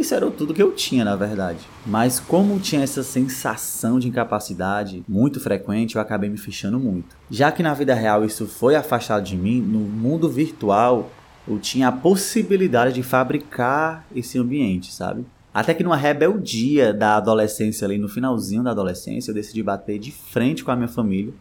isso 0.00 0.14
era 0.14 0.30
tudo 0.30 0.54
que 0.54 0.62
eu 0.62 0.72
tinha, 0.72 1.04
na 1.04 1.16
verdade. 1.16 1.60
Mas 1.86 2.20
como 2.20 2.58
tinha 2.58 2.82
essa 2.82 3.02
sensação 3.02 3.98
de 3.98 4.08
incapacidade 4.08 5.04
muito 5.08 5.40
frequente, 5.40 5.96
eu 5.96 6.02
acabei 6.02 6.30
me 6.30 6.38
fechando 6.38 6.78
muito. 6.78 7.16
Já 7.30 7.50
que 7.52 7.62
na 7.62 7.74
vida 7.74 7.94
real 7.94 8.24
isso 8.24 8.46
foi 8.46 8.74
afastado 8.74 9.24
de 9.24 9.36
mim, 9.36 9.60
no 9.60 9.80
mundo 9.80 10.28
virtual 10.28 11.10
eu 11.48 11.58
tinha 11.58 11.88
a 11.88 11.92
possibilidade 11.92 12.94
de 12.94 13.02
fabricar 13.02 14.04
esse 14.14 14.36
ambiente, 14.38 14.92
sabe? 14.92 15.24
Até 15.54 15.72
que 15.72 15.84
numa 15.84 15.96
rebeldia 15.96 16.92
da 16.92 17.16
adolescência 17.16 17.86
ali, 17.86 17.98
no 17.98 18.08
finalzinho 18.08 18.62
da 18.62 18.72
adolescência, 18.72 19.30
eu 19.30 19.34
decidi 19.34 19.62
bater 19.62 19.98
de 19.98 20.10
frente 20.10 20.64
com 20.64 20.70
a 20.70 20.76
minha 20.76 20.88
família 20.88 21.32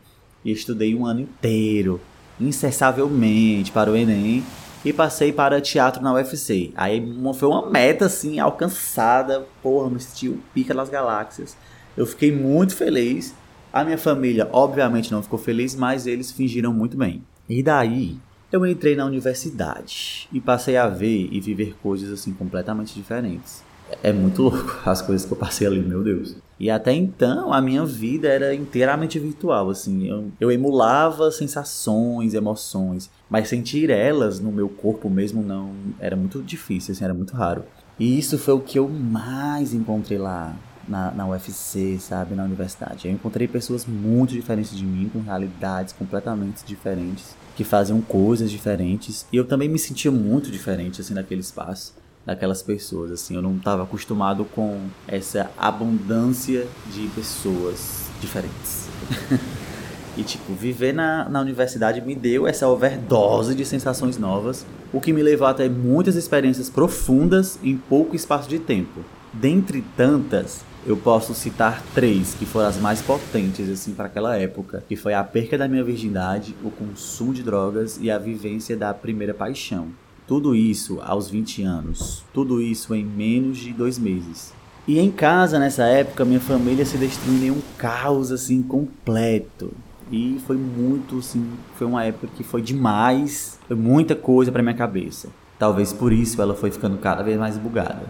e 0.43 0.51
estudei 0.51 0.95
um 0.95 1.05
ano 1.05 1.21
inteiro, 1.21 1.99
incessavelmente 2.39 3.71
para 3.71 3.91
o 3.91 3.95
Enem 3.95 4.43
e 4.85 4.93
passei 4.93 5.33
para 5.33 5.59
teatro 5.59 6.01
na 6.01 6.13
UFC. 6.13 6.71
Aí 6.75 7.03
foi 7.33 7.49
uma 7.49 7.67
meta 7.67 8.05
assim 8.05 8.39
alcançada, 8.39 9.47
porra, 9.61 9.89
me 9.89 9.99
senti 9.99 10.29
o 10.29 10.39
pica 10.53 10.75
das 10.75 10.89
galáxias. 10.89 11.57
Eu 11.97 12.05
fiquei 12.05 12.31
muito 12.31 12.75
feliz. 12.75 13.33
A 13.73 13.83
minha 13.83 13.97
família, 13.97 14.47
obviamente, 14.53 15.11
não 15.11 15.23
ficou 15.23 15.39
feliz, 15.39 15.75
mas 15.75 16.05
eles 16.05 16.31
fingiram 16.31 16.71
muito 16.71 16.95
bem. 16.95 17.23
E 17.49 17.63
daí, 17.63 18.17
eu 18.51 18.65
entrei 18.65 18.95
na 18.95 19.05
universidade 19.05 20.29
e 20.31 20.39
passei 20.39 20.77
a 20.77 20.87
ver 20.87 21.29
e 21.31 21.41
viver 21.41 21.75
coisas 21.81 22.11
assim 22.13 22.31
completamente 22.31 22.93
diferentes. 22.93 23.63
É 24.01 24.11
muito 24.11 24.41
louco 24.43 24.79
as 24.85 25.01
coisas 25.01 25.25
que 25.25 25.33
eu 25.33 25.37
passei 25.37 25.67
ali, 25.67 25.79
meu 25.79 26.03
Deus. 26.03 26.35
E 26.59 26.69
até 26.69 26.93
então 26.93 27.53
a 27.53 27.61
minha 27.61 27.85
vida 27.85 28.27
era 28.27 28.55
inteiramente 28.55 29.19
virtual, 29.19 29.69
assim. 29.69 30.07
Eu, 30.07 30.31
eu 30.39 30.51
emulava 30.51 31.29
sensações, 31.31 32.33
emoções, 32.33 33.09
mas 33.29 33.49
sentir 33.49 33.89
elas 33.89 34.39
no 34.39 34.51
meu 34.51 34.69
corpo 34.69 35.09
mesmo 35.09 35.43
não 35.43 35.71
era 35.99 36.15
muito 36.15 36.41
difícil, 36.41 36.93
assim, 36.93 37.03
era 37.03 37.13
muito 37.13 37.35
raro. 37.35 37.63
E 37.99 38.17
isso 38.17 38.37
foi 38.37 38.53
o 38.53 38.59
que 38.59 38.79
eu 38.79 38.87
mais 38.87 39.73
encontrei 39.73 40.17
lá 40.17 40.55
na, 40.87 41.11
na 41.11 41.27
UFC, 41.27 41.97
sabe, 41.99 42.35
na 42.35 42.43
universidade. 42.43 43.07
Eu 43.07 43.13
encontrei 43.13 43.47
pessoas 43.47 43.85
muito 43.85 44.31
diferentes 44.31 44.75
de 44.75 44.85
mim, 44.85 45.09
com 45.11 45.19
realidades 45.19 45.93
completamente 45.93 46.65
diferentes, 46.65 47.35
que 47.55 47.63
faziam 47.63 48.01
coisas 48.01 48.51
diferentes. 48.51 49.25
E 49.31 49.37
eu 49.37 49.45
também 49.45 49.67
me 49.67 49.79
sentia 49.79 50.11
muito 50.11 50.51
diferente, 50.51 51.01
assim, 51.01 51.13
naquele 51.13 51.41
espaço 51.41 51.93
daquelas 52.25 52.61
pessoas, 52.63 53.11
assim, 53.11 53.35
eu 53.35 53.41
não 53.41 53.55
estava 53.55 53.83
acostumado 53.83 54.45
com 54.45 54.87
essa 55.07 55.51
abundância 55.57 56.67
de 56.91 57.07
pessoas 57.09 58.09
diferentes. 58.19 58.87
e 60.17 60.23
tipo, 60.23 60.53
viver 60.53 60.93
na, 60.93 61.29
na 61.29 61.41
universidade 61.41 62.01
me 62.01 62.15
deu 62.15 62.47
essa 62.47 62.67
overdose 62.67 63.53
de 63.53 63.65
sensações 63.65 64.17
novas, 64.17 64.65
o 64.91 64.99
que 64.99 65.13
me 65.13 65.21
levou 65.21 65.47
a 65.47 65.53
ter 65.53 65.69
muitas 65.69 66.15
experiências 66.15 66.69
profundas 66.69 67.59
em 67.63 67.77
pouco 67.77 68.15
espaço 68.15 68.49
de 68.49 68.57
tempo. 68.57 69.01
Dentre 69.31 69.83
tantas, 69.95 70.63
eu 70.87 70.95
posso 70.95 71.33
citar 71.33 71.83
três 71.93 72.33
que 72.33 72.45
foram 72.45 72.67
as 72.67 72.77
mais 72.77 73.01
potentes 73.01 73.69
assim 73.69 73.93
para 73.93 74.05
aquela 74.05 74.37
época, 74.37 74.83
que 74.87 74.95
foi 74.95 75.13
a 75.13 75.23
perca 75.23 75.57
da 75.57 75.67
minha 75.67 75.83
virgindade, 75.83 76.55
o 76.63 76.71
consumo 76.71 77.33
de 77.33 77.43
drogas 77.43 77.99
e 78.01 78.09
a 78.09 78.17
vivência 78.17 78.77
da 78.77 78.93
primeira 78.93 79.33
paixão. 79.33 79.89
Tudo 80.27 80.55
isso 80.55 80.99
aos 81.03 81.29
20 81.29 81.61
anos. 81.61 82.23
Tudo 82.33 82.59
isso 82.59 82.95
em 82.95 83.05
menos 83.05 83.57
de 83.57 83.71
dois 83.71 83.99
meses. 83.99 84.53
E 84.87 84.99
em 84.99 85.11
casa, 85.11 85.59
nessa 85.59 85.83
época, 85.83 86.25
minha 86.25 86.39
família 86.39 86.85
se 86.85 86.97
destruiu 86.97 87.43
em 87.43 87.51
um 87.51 87.61
caos 87.77 88.31
assim 88.31 88.63
completo. 88.63 89.71
E 90.11 90.39
foi 90.45 90.57
muito, 90.57 91.19
assim, 91.19 91.47
foi 91.75 91.85
uma 91.85 92.03
época 92.03 92.27
que 92.35 92.43
foi 92.43 92.61
demais, 92.61 93.59
foi 93.67 93.75
muita 93.75 94.15
coisa 94.15 94.51
para 94.51 94.61
minha 94.61 94.75
cabeça. 94.75 95.29
Talvez 95.57 95.93
por 95.93 96.11
isso 96.11 96.41
ela 96.41 96.53
foi 96.53 96.71
ficando 96.71 96.97
cada 96.97 97.23
vez 97.23 97.37
mais 97.39 97.57
bugada. 97.57 98.07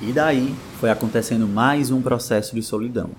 E 0.00 0.12
daí 0.12 0.54
foi 0.80 0.90
acontecendo 0.90 1.46
mais 1.48 1.90
um 1.90 2.00
processo 2.00 2.54
de 2.54 2.62
solidão. 2.62 3.10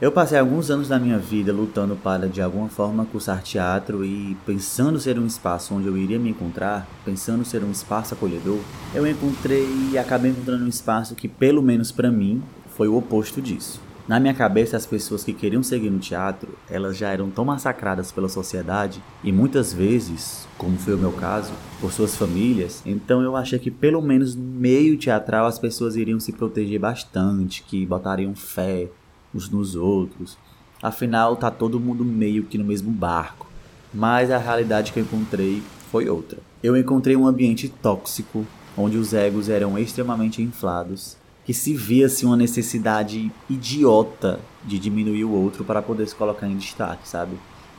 Eu 0.00 0.12
passei 0.12 0.38
alguns 0.38 0.70
anos 0.70 0.86
da 0.86 0.96
minha 0.96 1.18
vida 1.18 1.52
lutando 1.52 1.96
para, 1.96 2.28
de 2.28 2.40
alguma 2.40 2.68
forma, 2.68 3.04
cursar 3.04 3.42
teatro 3.42 4.04
e 4.04 4.36
pensando 4.46 5.00
ser 5.00 5.18
um 5.18 5.26
espaço 5.26 5.74
onde 5.74 5.88
eu 5.88 5.98
iria 5.98 6.20
me 6.20 6.30
encontrar, 6.30 6.86
pensando 7.04 7.44
ser 7.44 7.64
um 7.64 7.72
espaço 7.72 8.14
acolhedor, 8.14 8.60
eu 8.94 9.04
encontrei 9.04 9.66
e 9.90 9.98
acabei 9.98 10.30
encontrando 10.30 10.64
um 10.64 10.68
espaço 10.68 11.16
que, 11.16 11.26
pelo 11.26 11.60
menos 11.60 11.90
para 11.90 12.12
mim, 12.12 12.40
foi 12.76 12.86
o 12.86 12.96
oposto 12.96 13.42
disso. 13.42 13.80
Na 14.06 14.20
minha 14.20 14.32
cabeça, 14.32 14.76
as 14.76 14.86
pessoas 14.86 15.24
que 15.24 15.34
queriam 15.34 15.64
seguir 15.64 15.90
no 15.90 15.98
teatro, 15.98 16.56
elas 16.70 16.96
já 16.96 17.10
eram 17.10 17.28
tão 17.28 17.44
massacradas 17.44 18.12
pela 18.12 18.28
sociedade 18.28 19.02
e 19.24 19.32
muitas 19.32 19.72
vezes, 19.72 20.46
como 20.56 20.78
foi 20.78 20.94
o 20.94 20.98
meu 20.98 21.12
caso, 21.12 21.52
por 21.80 21.92
suas 21.92 22.16
famílias. 22.16 22.82
Então 22.86 23.20
eu 23.20 23.36
achei 23.36 23.58
que 23.58 23.70
pelo 23.70 24.00
menos 24.00 24.36
no 24.36 24.42
meio 24.42 24.96
teatral 24.96 25.44
as 25.44 25.58
pessoas 25.58 25.96
iriam 25.96 26.20
se 26.20 26.32
proteger 26.32 26.78
bastante, 26.78 27.62
que 27.64 27.84
botariam 27.84 28.34
fé, 28.34 28.88
uns 29.34 29.48
nos 29.48 29.74
outros. 29.74 30.38
Afinal, 30.82 31.36
tá 31.36 31.50
todo 31.50 31.80
mundo 31.80 32.04
meio 32.04 32.44
que 32.44 32.58
no 32.58 32.64
mesmo 32.64 32.90
barco. 32.90 33.46
Mas 33.92 34.30
a 34.30 34.38
realidade 34.38 34.92
que 34.92 34.98
eu 34.98 35.04
encontrei 35.04 35.62
foi 35.90 36.08
outra. 36.08 36.38
Eu 36.62 36.76
encontrei 36.76 37.16
um 37.16 37.26
ambiente 37.26 37.68
tóxico, 37.68 38.46
onde 38.76 38.96
os 38.96 39.12
egos 39.12 39.48
eram 39.48 39.78
extremamente 39.78 40.42
inflados, 40.42 41.16
que 41.44 41.54
se 41.54 41.74
via-se 41.74 42.26
uma 42.26 42.36
necessidade 42.36 43.32
idiota 43.48 44.38
de 44.64 44.78
diminuir 44.78 45.24
o 45.24 45.32
outro 45.32 45.64
para 45.64 45.80
poder 45.80 46.06
se 46.06 46.14
colocar 46.14 46.46
em 46.46 46.56
destaque, 46.56 47.08
sabe? 47.08 47.32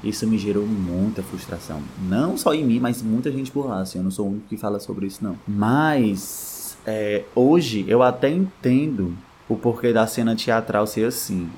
Isso 0.04 0.26
me 0.26 0.38
gerou 0.38 0.66
muita 0.66 1.22
frustração. 1.22 1.82
Não 2.08 2.38
só 2.38 2.54
em 2.54 2.66
mim, 2.66 2.80
mas 2.80 3.02
muita 3.02 3.32
gente 3.32 3.52
por 3.52 3.68
lá. 3.68 3.82
Assim, 3.82 4.00
eu 4.00 4.04
não 4.04 4.12
sou 4.12 4.26
o 4.26 4.30
único 4.32 4.48
que 4.48 4.58
fala 4.58 4.80
sobre 4.80 5.06
isso, 5.06 5.24
não. 5.24 5.38
Mas 5.48 6.78
é, 6.86 7.26
hoje 7.36 7.86
eu 7.88 8.02
até 8.02 8.30
entendo 8.30 9.14
o 9.50 9.58
porquê 9.58 9.92
da 9.92 10.08
cena 10.08 10.36
teatral 10.36 10.88
ser 10.88 11.06
assim. 11.06 11.50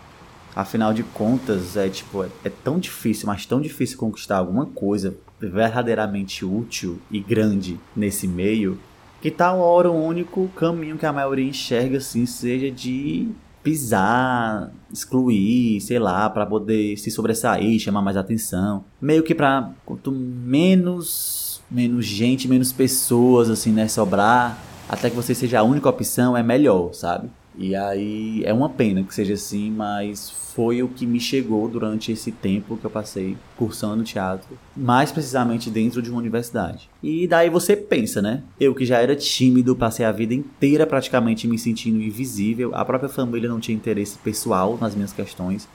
Afinal 0.55 0.93
de 0.93 1.03
contas, 1.03 1.77
é 1.77 1.87
tipo, 1.89 2.23
é, 2.23 2.29
é, 2.43 2.49
tão 2.49 2.79
difícil, 2.79 3.27
mas 3.27 3.45
tão 3.45 3.61
difícil 3.61 3.97
conquistar 3.97 4.37
alguma 4.37 4.65
coisa 4.65 5.15
verdadeiramente 5.39 6.43
útil 6.43 6.99
e 7.09 7.19
grande 7.19 7.79
nesse 7.95 8.27
meio, 8.27 8.79
que 9.21 9.29
tal 9.29 9.59
hora 9.59 9.89
o 9.89 10.05
único 10.05 10.47
caminho 10.55 10.97
que 10.97 11.05
a 11.05 11.13
maioria 11.13 11.47
enxerga 11.47 11.97
assim 11.97 12.25
seja 12.25 12.69
de 12.71 13.29
pisar, 13.63 14.71
excluir, 14.91 15.79
sei 15.81 15.99
lá, 15.99 16.29
para 16.29 16.45
poder 16.45 16.97
se 16.97 17.11
sobressair, 17.11 17.79
chamar 17.79 18.01
mais 18.01 18.17
atenção. 18.17 18.83
Meio 18.99 19.23
que 19.23 19.35
para 19.35 19.71
quanto 19.85 20.11
menos 20.11 21.51
menos 21.71 22.05
gente, 22.05 22.49
menos 22.49 22.73
pessoas 22.73 23.49
assim, 23.49 23.71
né, 23.71 23.87
sobrar, 23.87 24.57
até 24.89 25.09
que 25.09 25.15
você 25.15 25.33
seja 25.33 25.59
a 25.59 25.63
única 25.63 25.87
opção 25.87 26.35
é 26.35 26.43
melhor, 26.43 26.93
sabe? 26.93 27.29
E 27.57 27.75
aí 27.75 28.43
é 28.45 28.53
uma 28.53 28.69
pena 28.69 29.03
que 29.03 29.13
seja 29.13 29.33
assim, 29.33 29.69
mas 29.71 30.29
foi 30.29 30.81
o 30.81 30.87
que 30.87 31.05
me 31.05 31.19
chegou 31.19 31.67
durante 31.67 32.11
esse 32.11 32.31
tempo 32.31 32.77
que 32.77 32.85
eu 32.85 32.89
passei 32.89 33.37
cursando 33.57 34.03
teatro, 34.03 34.57
mais 34.75 35.11
precisamente 35.11 35.69
dentro 35.69 36.01
de 36.01 36.09
uma 36.09 36.19
universidade. 36.19 36.89
E 37.01 37.27
daí 37.27 37.49
você 37.49 37.75
pensa, 37.75 38.21
né? 38.21 38.43
Eu 38.59 38.73
que 38.73 38.85
já 38.85 38.99
era 38.99 39.15
tímido, 39.15 39.75
passei 39.75 40.05
a 40.05 40.11
vida 40.11 40.33
inteira 40.33 40.87
praticamente 40.87 41.47
me 41.47 41.57
sentindo 41.57 42.01
invisível, 42.01 42.71
a 42.73 42.83
própria 42.85 43.09
família 43.09 43.49
não 43.49 43.59
tinha 43.59 43.75
interesse 43.75 44.17
pessoal 44.17 44.77
nas 44.79 44.95
minhas 44.95 45.13
questões. 45.13 45.67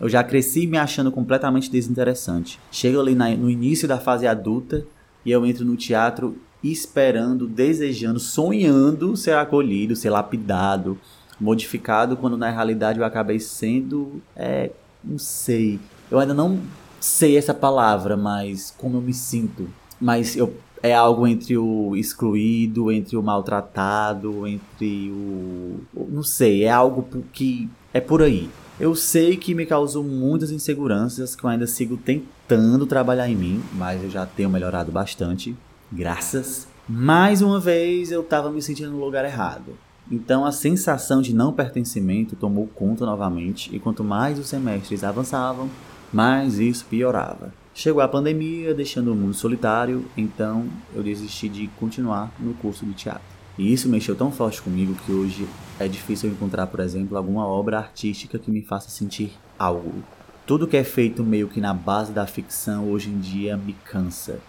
Eu 0.00 0.08
já 0.08 0.24
cresci 0.24 0.66
me 0.66 0.78
achando 0.78 1.12
completamente 1.12 1.70
desinteressante. 1.70 2.58
Chego 2.70 3.00
ali 3.00 3.14
na, 3.14 3.30
no 3.36 3.48
início 3.48 3.86
da 3.86 3.98
fase 3.98 4.26
adulta 4.26 4.84
e 5.24 5.30
eu 5.30 5.46
entro 5.46 5.64
no 5.64 5.76
teatro 5.76 6.36
esperando, 6.62 7.46
desejando, 7.46 8.20
sonhando 8.20 9.16
ser 9.16 9.34
acolhido, 9.34 9.96
ser 9.96 10.10
lapidado, 10.10 10.98
modificado, 11.42 12.16
quando 12.16 12.36
na 12.36 12.50
realidade 12.50 12.98
eu 12.98 13.04
acabei 13.04 13.38
sendo. 13.38 14.22
É, 14.36 14.70
não 15.02 15.18
sei. 15.18 15.80
Eu 16.10 16.18
ainda 16.18 16.32
não 16.32 16.60
sei 17.00 17.36
essa 17.36 17.52
palavra, 17.52 18.16
mas 18.16 18.72
como 18.78 18.98
eu 18.98 19.02
me 19.02 19.12
sinto. 19.12 19.68
Mas 20.00 20.36
eu, 20.36 20.54
é 20.82 20.94
algo 20.94 21.26
entre 21.26 21.58
o 21.58 21.96
excluído, 21.96 22.90
entre 22.90 23.16
o 23.16 23.22
maltratado, 23.22 24.46
entre 24.46 25.10
o. 25.10 25.80
Não 26.08 26.22
sei, 26.22 26.64
é 26.64 26.70
algo 26.70 27.06
que. 27.32 27.68
É 27.92 28.00
por 28.00 28.22
aí. 28.22 28.48
Eu 28.80 28.94
sei 28.94 29.36
que 29.36 29.54
me 29.54 29.66
causou 29.66 30.02
muitas 30.02 30.50
inseguranças 30.50 31.36
que 31.36 31.44
eu 31.44 31.50
ainda 31.50 31.66
sigo 31.66 31.96
tentando 31.96 32.86
trabalhar 32.86 33.28
em 33.28 33.36
mim, 33.36 33.62
mas 33.74 34.02
eu 34.02 34.10
já 34.10 34.24
tenho 34.24 34.48
melhorado 34.48 34.90
bastante, 34.90 35.54
graças. 35.90 36.66
Mais 36.88 37.42
uma 37.42 37.60
vez 37.60 38.10
eu 38.10 38.22
tava 38.22 38.50
me 38.50 38.60
sentindo 38.60 38.90
no 38.90 39.04
lugar 39.04 39.24
errado. 39.24 39.76
Então 40.12 40.44
a 40.44 40.52
sensação 40.52 41.22
de 41.22 41.34
não 41.34 41.54
pertencimento 41.54 42.36
tomou 42.36 42.66
conta 42.66 43.06
novamente, 43.06 43.74
e 43.74 43.78
quanto 43.78 44.04
mais 44.04 44.38
os 44.38 44.46
semestres 44.46 45.02
avançavam, 45.02 45.70
mais 46.12 46.58
isso 46.58 46.84
piorava. 46.84 47.54
Chegou 47.74 48.02
a 48.02 48.08
pandemia, 48.08 48.74
deixando 48.74 49.10
o 49.10 49.14
mundo 49.14 49.32
solitário, 49.32 50.04
então 50.14 50.66
eu 50.94 51.02
desisti 51.02 51.48
de 51.48 51.66
continuar 51.80 52.30
no 52.38 52.52
curso 52.52 52.84
de 52.84 52.92
teatro. 52.92 53.22
E 53.56 53.72
isso 53.72 53.88
mexeu 53.88 54.14
tão 54.14 54.30
forte 54.30 54.60
comigo 54.60 54.94
que 55.06 55.12
hoje 55.12 55.48
é 55.80 55.88
difícil 55.88 56.28
encontrar, 56.28 56.66
por 56.66 56.80
exemplo, 56.80 57.16
alguma 57.16 57.46
obra 57.46 57.78
artística 57.78 58.38
que 58.38 58.50
me 58.50 58.60
faça 58.60 58.90
sentir 58.90 59.32
algo. 59.58 60.02
Tudo 60.46 60.66
que 60.66 60.76
é 60.76 60.84
feito 60.84 61.24
meio 61.24 61.48
que 61.48 61.60
na 61.60 61.72
base 61.72 62.12
da 62.12 62.26
ficção 62.26 62.90
hoje 62.90 63.08
em 63.08 63.18
dia 63.18 63.56
me 63.56 63.72
cansa. 63.72 64.40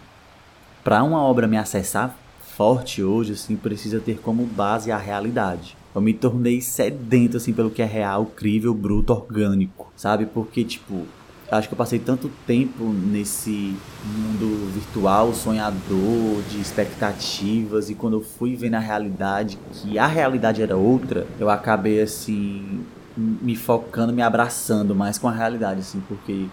Para 0.82 1.02
uma 1.02 1.22
obra 1.22 1.46
me 1.46 1.56
acessar 1.56 2.14
forte 2.56 3.02
hoje, 3.02 3.32
assim, 3.32 3.56
precisa 3.56 3.98
ter 3.98 4.20
como 4.20 4.44
base 4.46 4.92
a 4.92 4.96
realidade. 4.96 5.76
Eu 5.94 6.00
me 6.00 6.14
tornei 6.14 6.60
sedento, 6.60 7.36
assim, 7.36 7.52
pelo 7.52 7.70
que 7.70 7.82
é 7.82 7.84
real, 7.84 8.26
crível, 8.26 8.72
bruto, 8.72 9.12
orgânico, 9.12 9.92
sabe? 9.96 10.26
Porque, 10.26 10.64
tipo, 10.64 11.02
acho 11.50 11.68
que 11.68 11.74
eu 11.74 11.78
passei 11.78 11.98
tanto 11.98 12.30
tempo 12.46 12.84
nesse 12.84 13.76
mundo 14.04 14.72
virtual, 14.72 15.32
sonhador, 15.34 16.42
de 16.50 16.60
expectativas, 16.60 17.90
e 17.90 17.94
quando 17.94 18.14
eu 18.14 18.20
fui 18.20 18.54
ver 18.54 18.70
na 18.70 18.78
realidade 18.78 19.58
que 19.72 19.98
a 19.98 20.06
realidade 20.06 20.62
era 20.62 20.76
outra, 20.76 21.26
eu 21.38 21.50
acabei, 21.50 22.00
assim, 22.00 22.84
me 23.16 23.56
focando, 23.56 24.12
me 24.12 24.22
abraçando 24.22 24.94
mais 24.94 25.18
com 25.18 25.28
a 25.28 25.32
realidade, 25.32 25.80
assim, 25.80 26.02
porque 26.08 26.46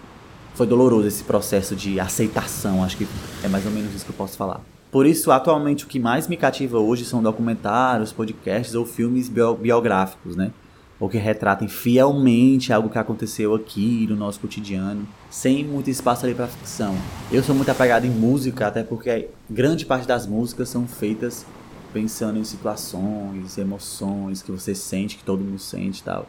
foi 0.54 0.66
doloroso 0.66 1.08
esse 1.08 1.24
processo 1.24 1.74
de 1.74 1.98
aceitação, 1.98 2.84
acho 2.84 2.96
que 2.96 3.08
é 3.42 3.48
mais 3.48 3.64
ou 3.64 3.72
menos 3.72 3.94
isso 3.94 4.04
que 4.04 4.10
eu 4.10 4.16
posso 4.16 4.36
falar. 4.36 4.60
Por 4.92 5.06
isso, 5.06 5.32
atualmente, 5.32 5.86
o 5.86 5.88
que 5.88 5.98
mais 5.98 6.28
me 6.28 6.36
cativa 6.36 6.78
hoje 6.78 7.06
são 7.06 7.22
documentários, 7.22 8.12
podcasts 8.12 8.74
ou 8.74 8.84
filmes 8.84 9.26
bio 9.26 9.54
biográficos, 9.54 10.36
né? 10.36 10.52
Ou 11.00 11.08
que 11.08 11.16
retratem 11.16 11.66
fielmente 11.66 12.74
algo 12.74 12.90
que 12.90 12.98
aconteceu 12.98 13.54
aqui 13.54 14.06
no 14.06 14.14
nosso 14.14 14.38
cotidiano, 14.38 15.08
sem 15.30 15.64
muito 15.64 15.88
espaço 15.88 16.26
ali 16.26 16.34
para 16.34 16.46
ficção. 16.46 16.94
Eu 17.32 17.42
sou 17.42 17.54
muito 17.54 17.70
apegado 17.70 18.04
em 18.04 18.10
música, 18.10 18.66
até 18.66 18.82
porque 18.82 19.30
grande 19.48 19.86
parte 19.86 20.06
das 20.06 20.26
músicas 20.26 20.68
são 20.68 20.86
feitas 20.86 21.46
pensando 21.90 22.38
em 22.38 22.44
situações, 22.44 23.56
emoções 23.56 24.42
que 24.42 24.52
você 24.52 24.74
sente, 24.74 25.16
que 25.16 25.24
todo 25.24 25.42
mundo 25.42 25.58
sente 25.58 26.02
e 26.02 26.04
tal. 26.04 26.26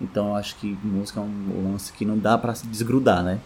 Então 0.00 0.28
eu 0.28 0.36
acho 0.36 0.56
que 0.56 0.74
música 0.82 1.20
é 1.20 1.22
um 1.22 1.70
lance 1.70 1.92
que 1.92 2.06
não 2.06 2.16
dá 2.16 2.38
para 2.38 2.54
se 2.54 2.66
desgrudar, 2.66 3.22
né? 3.22 3.40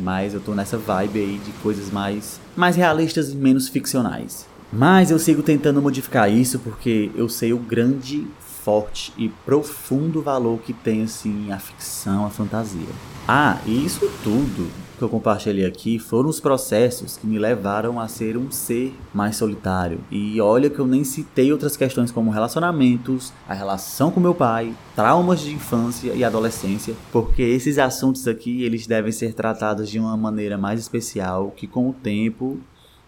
Mas 0.00 0.34
eu 0.34 0.40
tô 0.40 0.54
nessa 0.54 0.78
vibe 0.78 1.18
aí 1.18 1.40
de 1.44 1.52
coisas 1.62 1.90
mais, 1.90 2.40
mais 2.56 2.74
realistas 2.74 3.30
e 3.30 3.36
menos 3.36 3.68
ficcionais. 3.68 4.46
Mas 4.72 5.10
eu 5.10 5.18
sigo 5.18 5.42
tentando 5.42 5.82
modificar 5.82 6.32
isso 6.32 6.58
porque 6.60 7.10
eu 7.14 7.28
sei 7.28 7.52
o 7.52 7.58
grande, 7.58 8.26
forte 8.64 9.12
e 9.16 9.28
profundo 9.28 10.22
valor 10.22 10.58
que 10.60 10.72
tem 10.72 11.02
assim 11.02 11.50
a 11.50 11.58
ficção, 11.58 12.24
a 12.24 12.30
fantasia. 12.30 12.88
Ah, 13.26 13.58
e 13.66 13.84
isso 13.84 14.10
tudo 14.22 14.68
que 15.00 15.04
eu 15.04 15.08
compartilhei 15.08 15.64
aqui 15.64 15.98
foram 15.98 16.28
os 16.28 16.40
processos 16.40 17.16
que 17.16 17.26
me 17.26 17.38
levaram 17.38 17.98
a 17.98 18.06
ser 18.06 18.36
um 18.36 18.50
ser 18.50 18.94
mais 19.14 19.34
solitário. 19.36 19.98
E 20.10 20.38
olha 20.42 20.68
que 20.68 20.78
eu 20.78 20.86
nem 20.86 21.04
citei 21.04 21.50
outras 21.50 21.74
questões 21.74 22.10
como 22.10 22.30
relacionamentos, 22.30 23.32
a 23.48 23.54
relação 23.54 24.10
com 24.10 24.20
meu 24.20 24.34
pai, 24.34 24.74
traumas 24.94 25.40
de 25.40 25.54
infância 25.54 26.12
e 26.12 26.22
adolescência, 26.22 26.94
porque 27.10 27.40
esses 27.40 27.78
assuntos 27.78 28.28
aqui 28.28 28.62
eles 28.62 28.86
devem 28.86 29.10
ser 29.10 29.32
tratados 29.32 29.88
de 29.88 29.98
uma 29.98 30.18
maneira 30.18 30.58
mais 30.58 30.78
especial 30.78 31.50
que 31.56 31.66
com 31.66 31.88
o 31.88 31.94
tempo 31.94 32.58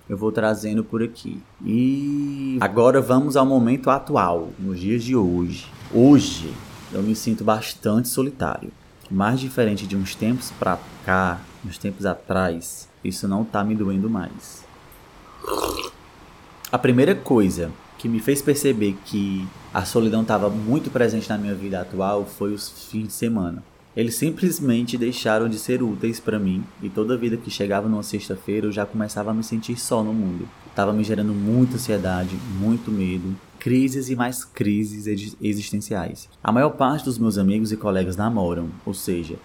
eu 0.09 0.17
vou 0.17 0.33
trazendo 0.33 0.83
por 0.83 1.03
aqui. 1.03 1.43
E 1.63 2.57
agora 2.63 3.03
vamos 3.03 3.37
ao 3.37 3.45
momento 3.45 3.91
atual, 3.91 4.49
nos 4.59 4.81
dias 4.81 5.05
de 5.05 5.15
hoje. 5.15 5.67
Hoje 5.93 6.51
eu 6.91 7.03
me 7.03 7.15
sinto 7.15 7.45
bastante 7.45 8.09
solitário. 8.09 8.73
Mais 9.13 9.39
diferente 9.39 9.87
de 9.87 9.95
uns 9.95 10.15
tempos 10.15 10.51
pra 10.53 10.79
cá, 11.05 11.39
uns 11.67 11.77
tempos 11.77 12.07
atrás, 12.07 12.89
isso 13.05 13.29
não 13.29 13.45
tá 13.45 13.63
me 13.63 13.75
doendo 13.75 14.09
mais. 14.09 14.65
A 16.73 16.79
primeira 16.79 17.15
coisa 17.15 17.71
que 17.99 18.09
me 18.09 18.19
fez 18.21 18.41
perceber 18.41 18.97
que 19.05 19.47
a 19.75 19.85
solidão 19.85 20.23
estava 20.23 20.49
muito 20.49 20.91
presente 20.91 21.29
na 21.29 21.37
minha 21.37 21.55
vida 21.55 21.79
atual 21.79 22.25
foi 22.25 22.55
os 22.55 22.71
fins 22.91 23.09
de 23.09 23.13
semana. 23.13 23.63
Eles 23.95 24.15
simplesmente 24.15 24.97
deixaram 24.97 25.49
de 25.49 25.59
ser 25.59 25.83
úteis 25.83 26.19
para 26.19 26.39
mim 26.39 26.65
e 26.83 26.89
toda 26.89 27.17
vida 27.17 27.37
que 27.37 27.51
chegava 27.51 27.89
numa 27.89 28.03
sexta-feira 28.03 28.67
eu 28.67 28.73
já 28.73 28.87
começava 28.87 29.31
a 29.31 29.35
me 29.35 29.45
sentir 29.45 29.79
só 29.79 30.03
no 30.03 30.15
mundo. 30.15 30.49
Tava 30.75 30.95
me 30.95 31.05
gerando 31.05 31.35
muita 31.35 31.75
ansiedade, 31.75 32.35
muito 32.59 32.91
medo, 32.91 33.37
crises 33.59 34.09
e 34.09 34.17
mais 34.17 34.47
crises 34.47 35.37
existenciais. 35.41 36.27
A 36.43 36.51
maior 36.51 36.71
parte 36.71 37.05
dos 37.05 37.19
meus 37.19 37.37
amigos 37.37 37.71
e 37.71 37.77
colegas 37.77 38.17
namoram, 38.17 38.71
ou 38.87 38.95
seja, 38.95 39.37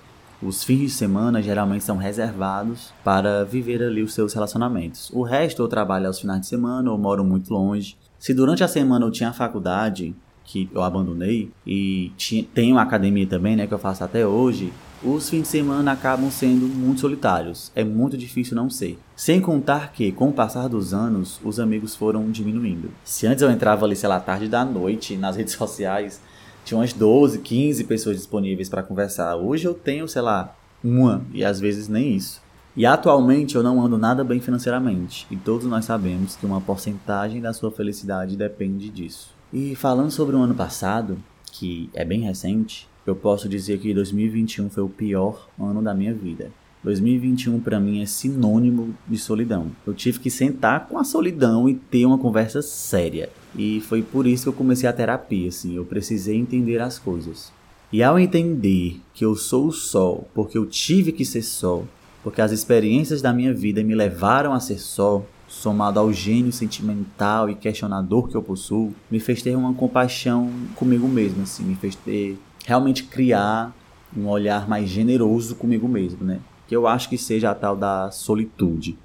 os 0.42 0.64
fins 0.64 0.80
de 0.80 0.90
semana 0.92 1.42
geralmente 1.42 1.84
são 1.84 1.98
reservados 1.98 2.94
para 3.04 3.44
viver 3.44 3.84
ali 3.84 4.02
os 4.02 4.14
seus 4.14 4.34
relacionamentos. 4.34 5.10
O 5.12 5.24
resto 5.24 5.62
eu 5.62 5.68
trabalho 5.68 6.08
aos 6.08 6.20
finais 6.22 6.42
de 6.42 6.48
semana 6.48 6.90
ou 6.90 6.98
moro 6.98 7.24
muito 7.24 7.54
longe. 7.54 7.98
Se 8.18 8.34
durante 8.34 8.64
a 8.64 8.68
semana 8.68 9.06
eu 9.06 9.12
tinha 9.12 9.34
faculdade, 9.34 10.16
que 10.48 10.70
eu 10.74 10.82
abandonei, 10.82 11.52
e 11.66 12.12
tenho 12.56 12.80
academia 12.80 13.28
também, 13.28 13.56
né, 13.56 13.68
que 13.68 13.74
eu 13.74 13.78
faço 13.78 14.04
até 14.04 14.26
hoje, 14.26 14.74
os 15.04 15.30
fins 15.30 15.44
de 15.44 15.48
semana 15.50 15.92
acabam 15.92 16.32
sendo 16.32 16.66
muito 16.66 17.02
solitários. 17.02 17.72
É 17.76 17.84
muito 17.84 18.18
difícil 18.18 18.56
não 18.56 18.68
ser. 18.68 18.98
Sem 19.16 19.40
contar 19.40 19.92
que, 19.92 20.12
com 20.12 20.30
o 20.30 20.34
passar 20.34 20.68
dos 20.68 20.94
anos, 20.94 21.40
os 21.44 21.60
amigos 21.60 21.96
foram 21.96 22.32
diminuindo. 22.32 22.90
Se 23.04 23.28
antes 23.28 23.44
eu 23.44 23.52
entrava 23.52 23.86
ali, 23.86 23.96
sei 23.96 24.10
lá, 24.10 24.20
tarde 24.20 24.48
da 24.48 24.66
noite 24.66 25.16
nas 25.16 25.36
redes 25.38 25.54
sociais, 25.54 26.20
tinha 26.66 26.80
umas 26.80 26.94
12, 26.94 27.40
15 27.40 27.84
pessoas 27.84 28.18
disponíveis 28.18 28.70
para 28.70 28.82
conversar. 28.82 29.36
Hoje 29.36 29.68
eu 29.68 29.74
tenho, 29.74 30.08
sei 30.08 30.22
lá, 30.22 30.56
uma 30.84 31.22
e 31.32 31.44
às 31.46 31.60
vezes 31.60 31.88
nem 31.88 32.16
isso. 32.16 32.42
E 32.76 32.86
atualmente 32.86 33.56
eu 33.56 33.64
não 33.64 33.84
ando 33.84 33.98
nada 33.98 34.24
bem 34.24 34.40
financeiramente, 34.40 35.26
e 35.32 35.36
todos 35.36 35.66
nós 35.66 35.86
sabemos 35.86 36.36
que 36.36 36.46
uma 36.46 36.62
porcentagem 36.62 37.42
da 37.42 37.52
sua 37.52 37.72
felicidade 37.72 38.38
depende 38.38 38.90
disso. 38.90 39.37
E 39.52 39.76
falando 39.76 40.12
sobre 40.12 40.36
o 40.36 40.40
ano 40.40 40.54
passado, 40.54 41.18
que 41.52 41.90
é 41.94 42.04
bem 42.04 42.22
recente, 42.22 42.88
eu 43.06 43.16
posso 43.16 43.48
dizer 43.48 43.80
que 43.80 43.94
2021 43.94 44.70
foi 44.70 44.84
o 44.84 44.90
pior 44.90 45.48
ano 45.58 45.82
da 45.82 45.94
minha 45.94 46.14
vida. 46.14 46.52
2021 46.84 47.60
para 47.60 47.80
mim 47.80 48.02
é 48.02 48.06
sinônimo 48.06 48.94
de 49.08 49.18
solidão. 49.18 49.72
Eu 49.86 49.94
tive 49.94 50.20
que 50.20 50.30
sentar 50.30 50.88
com 50.88 50.98
a 50.98 51.04
solidão 51.04 51.68
e 51.68 51.76
ter 51.76 52.06
uma 52.06 52.18
conversa 52.18 52.62
séria. 52.62 53.30
E 53.56 53.82
foi 53.82 54.02
por 54.02 54.28
isso 54.28 54.44
que 54.44 54.50
eu 54.50 54.54
comecei 54.54 54.88
a 54.88 54.94
terapia, 54.94 55.48
assim, 55.48 55.76
eu 55.76 55.86
precisei 55.86 56.38
entender 56.38 56.82
as 56.82 57.00
coisas. 57.00 57.52
E 57.92 58.04
ao 58.04 58.20
entender 58.20 59.00
que 59.14 59.24
eu 59.24 59.34
sou 59.36 59.68
o 59.68 59.72
sol, 59.72 60.30
porque 60.34 60.58
eu 60.58 60.66
tive 60.66 61.14
que 61.14 61.24
ser 61.24 61.42
sol, 61.42 61.88
porque 62.22 62.42
as 62.42 62.52
experiências 62.52 63.22
da 63.22 63.32
minha 63.32 63.54
vida 63.54 63.82
me 63.82 63.96
levaram 63.96 64.54
a 64.54 64.60
ser 64.60 64.80
sol, 64.80 65.26
somado 65.48 66.00
ao 66.00 66.12
gênio 66.12 66.52
sentimental 66.52 67.50
e 67.50 67.56
questionador 67.56 68.28
que 68.28 68.36
eu 68.36 68.44
possuo, 68.44 68.94
me 69.10 69.20
fez 69.20 69.42
ter 69.42 69.56
uma 69.56 69.74
compaixão 69.74 70.52
comigo 70.76 71.08
mesmo, 71.08 71.44
assim, 71.44 71.64
me 71.64 71.76
fez 71.76 71.96
ter 71.96 72.38
realmente 72.66 73.04
criar 73.04 73.74
um 74.16 74.28
olhar 74.28 74.68
mais 74.68 74.90
generoso 74.90 75.56
comigo 75.56 75.88
mesmo, 75.88 76.24
né? 76.24 76.40
Que 76.68 76.76
eu 76.76 76.86
acho 76.86 77.10
que 77.10 77.18
seja 77.18 77.52
a 77.52 77.56
tal 77.56 77.76
da 77.76 78.12
solitude. 78.12 78.98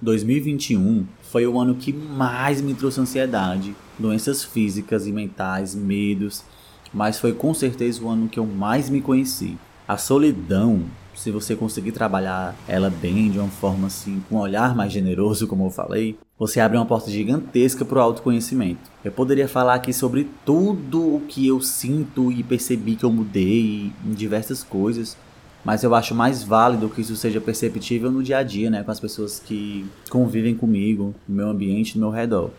2021 0.00 1.06
foi 1.22 1.46
o 1.46 1.58
ano 1.58 1.74
que 1.74 1.92
mais 1.92 2.60
me 2.60 2.74
trouxe 2.74 3.00
ansiedade, 3.00 3.74
doenças 3.98 4.44
físicas 4.44 5.06
e 5.06 5.12
mentais, 5.12 5.74
medos, 5.74 6.44
mas 6.92 7.18
foi 7.18 7.32
com 7.32 7.52
certeza 7.52 8.04
o 8.04 8.08
ano 8.08 8.28
que 8.28 8.38
eu 8.38 8.46
mais 8.46 8.88
me 8.88 9.00
conheci. 9.00 9.56
A 9.88 9.96
solidão, 9.96 10.84
se 11.14 11.30
você 11.30 11.54
conseguir 11.54 11.92
trabalhar 11.92 12.54
ela 12.66 12.90
bem, 12.90 13.30
de 13.30 13.38
uma 13.38 13.48
forma 13.48 13.86
assim, 13.86 14.22
com 14.28 14.36
um 14.36 14.40
olhar 14.40 14.74
mais 14.74 14.92
generoso, 14.92 15.46
como 15.46 15.66
eu 15.66 15.70
falei, 15.70 16.18
você 16.38 16.60
abre 16.60 16.76
uma 16.76 16.86
porta 16.86 17.10
gigantesca 17.10 17.84
para 17.84 17.98
o 17.98 18.02
autoconhecimento. 18.02 18.90
Eu 19.04 19.12
poderia 19.12 19.48
falar 19.48 19.74
aqui 19.74 19.92
sobre 19.92 20.28
tudo 20.44 21.00
o 21.00 21.20
que 21.20 21.46
eu 21.46 21.60
sinto 21.60 22.32
e 22.32 22.42
percebi 22.42 22.96
que 22.96 23.04
eu 23.04 23.12
mudei 23.12 23.92
em 24.04 24.12
diversas 24.12 24.62
coisas, 24.62 25.16
mas 25.64 25.82
eu 25.82 25.94
acho 25.94 26.14
mais 26.14 26.42
válido 26.42 26.88
que 26.88 27.00
isso 27.00 27.16
seja 27.16 27.40
perceptível 27.40 28.10
no 28.10 28.22
dia 28.22 28.38
a 28.38 28.42
dia, 28.42 28.68
né, 28.68 28.82
com 28.82 28.90
as 28.90 29.00
pessoas 29.00 29.38
que 29.38 29.86
convivem 30.10 30.54
comigo, 30.54 31.14
no 31.26 31.36
meu 31.36 31.48
ambiente, 31.48 31.96
no 31.96 32.06
meu 32.06 32.10
redor. 32.10 32.50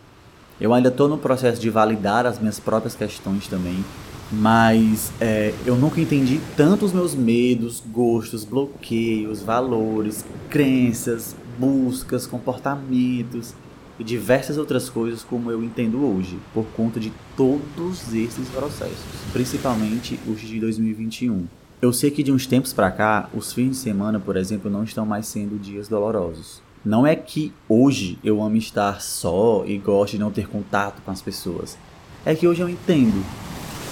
Eu 0.60 0.74
ainda 0.74 0.88
estou 0.90 1.08
no 1.08 1.18
processo 1.18 1.62
de 1.62 1.70
validar 1.70 2.26
as 2.26 2.40
minhas 2.40 2.60
próprias 2.60 2.96
questões 2.96 3.48
também, 3.48 3.84
mas 4.32 5.12
é, 5.22 5.54
eu 5.66 5.76
nunca 5.76 6.02
entendi 6.02 6.40
tanto 6.58 6.86
os 6.86 6.94
meus 6.94 7.14
medos, 7.14 7.82
gostos, 7.92 8.44
bloqueios, 8.44 9.42
valores, 9.42 10.26
crenças, 10.50 11.36
buscas, 11.58 12.26
comportamentos 12.26 13.54
e 14.00 14.04
diversas 14.04 14.58
outras 14.58 14.90
coisas 14.90 15.24
como 15.24 15.52
eu 15.52 15.64
entendo 15.64 16.04
hoje, 16.06 16.38
por 16.54 16.66
conta 16.76 17.00
de 17.00 17.14
todos 17.38 18.14
esses 18.14 18.50
processos, 18.50 19.06
principalmente 19.32 20.20
os 20.28 20.42
de 20.42 20.60
2021. 20.60 21.46
Eu 21.82 21.94
sei 21.94 22.10
que 22.10 22.24
de 22.24 22.32
uns 22.32 22.48
tempos 22.48 22.74
para 22.74 22.92
cá, 22.92 23.30
os 23.34 23.54
fins 23.54 23.72
de 23.72 23.76
semana, 23.78 24.20
por 24.20 24.38
exemplo, 24.38 24.72
não 24.72 24.84
estão 24.84 25.06
mais 25.06 25.28
sendo 25.28 25.60
dias 25.60 25.88
dolorosos. 25.88 26.62
Não 26.84 27.06
é 27.06 27.16
que 27.16 27.54
hoje 27.68 28.18
eu 28.24 28.42
amo 28.42 28.58
estar 28.58 29.02
só 29.02 29.64
e 29.66 29.78
gosto 29.78 30.14
de 30.14 30.20
não 30.20 30.32
ter 30.32 30.48
contato 30.48 31.02
com 31.02 31.12
as 31.12 31.22
pessoas. 31.22 31.78
É 32.26 32.34
que 32.34 32.48
hoje 32.48 32.62
eu 32.62 32.70
entendo. 32.70 33.24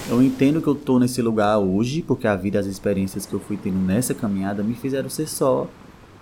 Eu 0.06 0.22
entendo 0.22 0.60
que 0.60 0.68
eu 0.68 0.74
tô 0.74 0.98
nesse 0.98 1.22
lugar 1.22 1.58
hoje 1.58 2.02
porque 2.02 2.26
a 2.26 2.36
vida, 2.36 2.60
as 2.60 2.66
experiências 2.66 3.24
que 3.24 3.32
eu 3.32 3.40
fui 3.40 3.56
tendo 3.56 3.78
nessa 3.78 4.12
caminhada 4.12 4.62
me 4.62 4.74
fizeram 4.74 5.08
ser 5.08 5.26
só 5.26 5.66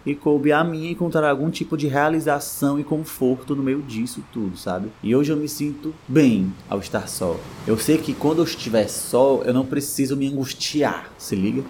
e 0.06 0.14
coube 0.14 0.52
a 0.52 0.62
mim 0.62 0.88
encontrar 0.88 1.28
algum 1.28 1.50
tipo 1.50 1.76
de 1.76 1.88
realização 1.88 2.78
e 2.78 2.84
conforto 2.84 3.56
no 3.56 3.62
meio 3.62 3.82
disso 3.82 4.22
tudo, 4.32 4.56
sabe? 4.56 4.88
E 5.02 5.14
hoje 5.16 5.32
eu 5.32 5.36
me 5.36 5.48
sinto 5.48 5.92
bem 6.06 6.52
ao 6.70 6.78
estar 6.78 7.08
só. 7.08 7.36
Eu 7.66 7.76
sei 7.76 7.98
que 7.98 8.14
quando 8.14 8.38
eu 8.38 8.44
estiver 8.44 8.86
só, 8.88 9.42
eu 9.44 9.52
não 9.52 9.66
preciso 9.66 10.16
me 10.16 10.28
angustiar, 10.28 11.10
se 11.18 11.34
liga? 11.34 11.64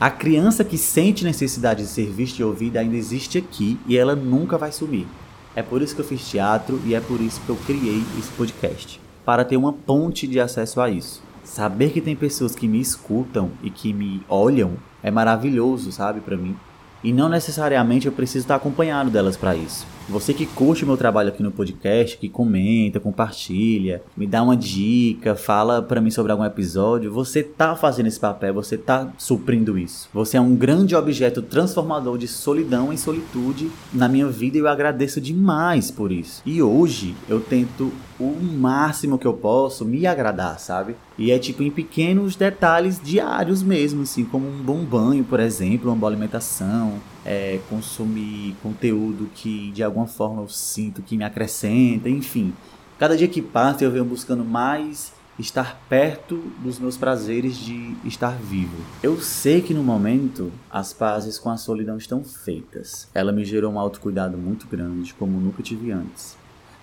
A 0.00 0.10
criança 0.10 0.64
que 0.64 0.78
sente 0.78 1.24
necessidade 1.24 1.82
de 1.82 1.88
ser 1.88 2.06
vista 2.06 2.42
e 2.42 2.44
ouvida 2.44 2.80
ainda 2.80 2.96
existe 2.96 3.38
aqui 3.38 3.78
e 3.86 3.96
ela 3.96 4.16
nunca 4.16 4.58
vai 4.58 4.72
sumir. 4.72 5.06
É 5.54 5.62
por 5.62 5.80
isso 5.80 5.94
que 5.94 6.00
eu 6.00 6.06
fiz 6.06 6.28
teatro 6.28 6.80
e 6.84 6.94
é 6.94 7.00
por 7.00 7.20
isso 7.20 7.40
que 7.40 7.50
eu 7.50 7.56
criei 7.66 8.02
esse 8.18 8.30
podcast 8.32 9.07
para 9.28 9.44
ter 9.44 9.58
uma 9.58 9.74
ponte 9.74 10.26
de 10.26 10.40
acesso 10.40 10.80
a 10.80 10.88
isso. 10.88 11.22
Saber 11.44 11.90
que 11.90 12.00
tem 12.00 12.16
pessoas 12.16 12.56
que 12.56 12.66
me 12.66 12.80
escutam 12.80 13.50
e 13.62 13.68
que 13.68 13.92
me 13.92 14.22
olham 14.26 14.78
é 15.02 15.10
maravilhoso, 15.10 15.92
sabe, 15.92 16.22
para 16.22 16.34
mim. 16.34 16.56
E 17.02 17.12
não 17.12 17.28
necessariamente 17.28 18.06
eu 18.06 18.12
preciso 18.12 18.44
estar 18.44 18.56
acompanhado 18.56 19.10
delas 19.10 19.36
para 19.36 19.54
isso. 19.54 19.86
Você 20.08 20.32
que 20.32 20.46
curte 20.46 20.84
o 20.84 20.86
meu 20.86 20.96
trabalho 20.96 21.28
aqui 21.28 21.42
no 21.42 21.52
podcast, 21.52 22.16
que 22.16 22.30
comenta, 22.30 22.98
compartilha, 22.98 24.02
me 24.16 24.26
dá 24.26 24.42
uma 24.42 24.56
dica, 24.56 25.36
fala 25.36 25.82
para 25.82 26.00
mim 26.00 26.10
sobre 26.10 26.32
algum 26.32 26.44
episódio, 26.44 27.12
você 27.12 27.42
tá 27.42 27.76
fazendo 27.76 28.06
esse 28.06 28.18
papel, 28.18 28.54
você 28.54 28.78
tá 28.78 29.12
suprindo 29.18 29.76
isso. 29.76 30.08
Você 30.14 30.38
é 30.38 30.40
um 30.40 30.56
grande 30.56 30.96
objeto 30.96 31.42
transformador 31.42 32.16
de 32.16 32.26
solidão 32.26 32.90
em 32.90 32.96
solitude 32.96 33.70
na 33.92 34.08
minha 34.08 34.26
vida 34.28 34.56
e 34.56 34.60
eu 34.60 34.68
agradeço 34.68 35.20
demais 35.20 35.90
por 35.90 36.10
isso. 36.10 36.40
E 36.46 36.62
hoje 36.62 37.14
eu 37.28 37.38
tento 37.38 37.92
o 38.18 38.34
máximo 38.40 39.18
que 39.18 39.26
eu 39.26 39.34
posso 39.34 39.84
me 39.84 40.06
agradar, 40.06 40.58
sabe? 40.58 40.96
E 41.18 41.30
é 41.30 41.38
tipo 41.38 41.62
em 41.62 41.70
pequenos 41.70 42.34
detalhes 42.34 43.00
diários 43.02 43.62
mesmo, 43.62 44.02
assim, 44.02 44.24
como 44.24 44.48
um 44.48 44.62
bom 44.62 44.84
banho, 44.84 45.24
por 45.24 45.38
exemplo, 45.38 45.90
uma 45.90 45.96
boa 45.96 46.10
alimentação, 46.10 46.87
é, 47.24 47.60
consumir 47.68 48.56
conteúdo 48.62 49.30
que 49.34 49.70
de 49.72 49.82
alguma 49.82 50.06
forma 50.06 50.42
eu 50.42 50.48
sinto 50.48 51.02
que 51.02 51.16
me 51.16 51.24
acrescenta, 51.24 52.08
enfim. 52.08 52.52
Cada 52.98 53.16
dia 53.16 53.28
que 53.28 53.42
passa 53.42 53.84
eu 53.84 53.90
venho 53.90 54.04
buscando 54.04 54.44
mais 54.44 55.12
estar 55.38 55.80
perto 55.88 56.36
dos 56.60 56.78
meus 56.78 56.96
prazeres 56.96 57.56
de 57.56 57.94
estar 58.04 58.36
vivo. 58.36 58.76
Eu 59.02 59.20
sei 59.20 59.60
que 59.62 59.72
no 59.72 59.84
momento 59.84 60.50
as 60.70 60.92
pazes 60.92 61.38
com 61.38 61.48
a 61.48 61.56
solidão 61.56 61.96
estão 61.96 62.24
feitas. 62.24 63.08
Ela 63.14 63.32
me 63.32 63.44
gerou 63.44 63.72
um 63.72 63.78
autocuidado 63.78 64.36
muito 64.36 64.66
grande, 64.66 65.14
como 65.14 65.38
nunca 65.38 65.62
tive 65.62 65.92
antes. 65.92 66.36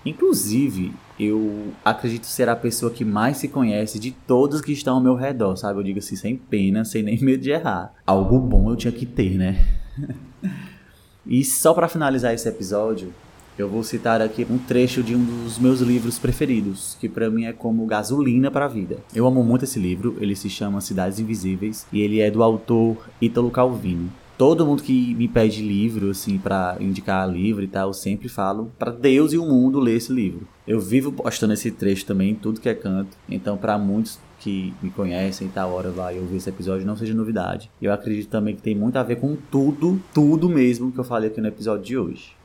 Inclusive, 0.05 0.93
eu 1.19 1.73
acredito 1.83 2.27
ser 2.27 2.47
a 2.47 2.55
pessoa 2.55 2.91
que 2.91 3.03
mais 3.03 3.37
se 3.37 3.47
conhece 3.47 3.97
de 3.97 4.11
todos 4.11 4.61
que 4.61 4.71
estão 4.71 4.95
ao 4.95 5.01
meu 5.01 5.15
redor, 5.15 5.55
sabe? 5.57 5.79
Eu 5.79 5.83
digo 5.83 5.97
assim, 5.97 6.15
sem 6.15 6.37
pena, 6.37 6.85
sem 6.85 7.01
nem 7.01 7.19
medo 7.19 7.41
de 7.41 7.49
errar. 7.49 7.91
Algo 8.05 8.39
bom 8.39 8.69
eu 8.69 8.75
tinha 8.75 8.93
que 8.93 9.05
ter, 9.05 9.35
né? 9.35 9.74
e 11.25 11.43
só 11.43 11.73
para 11.73 11.87
finalizar 11.87 12.33
esse 12.33 12.47
episódio, 12.47 13.13
eu 13.57 13.69
vou 13.69 13.83
citar 13.83 14.21
aqui 14.21 14.45
um 14.49 14.57
trecho 14.57 15.01
de 15.01 15.15
um 15.15 15.23
dos 15.23 15.57
meus 15.57 15.79
livros 15.79 16.19
preferidos, 16.19 16.97
que 16.99 17.07
para 17.07 17.29
mim 17.29 17.45
é 17.45 17.53
como 17.53 17.85
gasolina 17.85 18.51
para 18.51 18.65
a 18.65 18.69
vida. 18.69 18.97
Eu 19.13 19.25
amo 19.25 19.43
muito 19.43 19.63
esse 19.63 19.79
livro, 19.79 20.17
ele 20.19 20.35
se 20.35 20.49
chama 20.49 20.81
Cidades 20.81 21.19
Invisíveis 21.19 21.87
e 21.91 22.01
ele 22.01 22.19
é 22.19 22.29
do 22.29 22.43
autor 22.43 22.97
Ítalo 23.21 23.49
Calvino. 23.49 24.11
Todo 24.37 24.65
mundo 24.65 24.83
que 24.83 25.15
me 25.15 25.29
pede 25.29 25.61
livro, 25.61 26.09
assim, 26.09 26.37
para 26.37 26.75
indicar 26.81 27.31
livro 27.31 27.63
e 27.63 27.67
tal, 27.67 27.87
eu 27.87 27.93
sempre 27.93 28.27
falo 28.27 28.69
para 28.77 28.91
Deus 28.91 29.31
e 29.31 29.37
o 29.37 29.45
mundo 29.45 29.79
ler 29.79 29.95
esse 29.95 30.11
livro. 30.11 30.45
Eu 30.67 30.77
vivo 30.81 31.09
postando 31.13 31.53
esse 31.53 31.71
trecho 31.71 32.05
também 32.05 32.35
tudo 32.35 32.59
que 32.59 32.67
é 32.67 32.75
canto, 32.75 33.15
então 33.29 33.55
para 33.55 33.77
muitos 33.77 34.19
que 34.45 34.75
me 34.79 34.91
conhecem 34.91 35.47
e 35.47 35.49
tal 35.49 35.71
hora 35.71 35.89
vai 35.89 36.19
ouvir 36.19 36.35
esse 36.35 36.47
episódio 36.47 36.85
não 36.85 36.95
seja 36.95 37.15
novidade. 37.15 37.71
Eu 37.81 37.91
acredito 37.91 38.29
também 38.29 38.55
que 38.55 38.61
tem 38.61 38.75
muito 38.75 38.95
a 38.95 39.01
ver 39.01 39.15
com 39.15 39.35
tudo, 39.35 39.99
tudo 40.13 40.47
mesmo 40.47 40.91
que 40.91 40.99
eu 40.99 41.03
falei 41.03 41.31
aqui 41.31 41.41
no 41.41 41.47
episódio 41.47 41.83
de 41.83 41.97
hoje. 41.97 42.35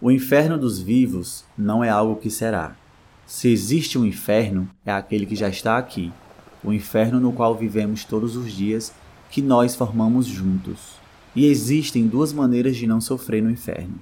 O 0.00 0.10
inferno 0.10 0.56
dos 0.56 0.80
vivos 0.80 1.44
não 1.56 1.84
é 1.84 1.90
algo 1.90 2.16
que 2.16 2.30
será. 2.30 2.74
Se 3.26 3.52
existe 3.52 3.98
um 3.98 4.06
inferno, 4.06 4.66
é 4.86 4.92
aquele 4.92 5.26
que 5.26 5.36
já 5.36 5.50
está 5.50 5.76
aqui, 5.76 6.10
o 6.64 6.72
inferno 6.72 7.20
no 7.20 7.34
qual 7.34 7.54
vivemos 7.54 8.02
todos 8.02 8.34
os 8.34 8.50
dias, 8.50 8.90
que 9.30 9.42
nós 9.42 9.74
formamos 9.74 10.24
juntos. 10.24 10.94
E 11.36 11.44
existem 11.44 12.06
duas 12.06 12.32
maneiras 12.32 12.78
de 12.78 12.86
não 12.86 13.02
sofrer 13.02 13.42
no 13.42 13.50
inferno. 13.50 13.96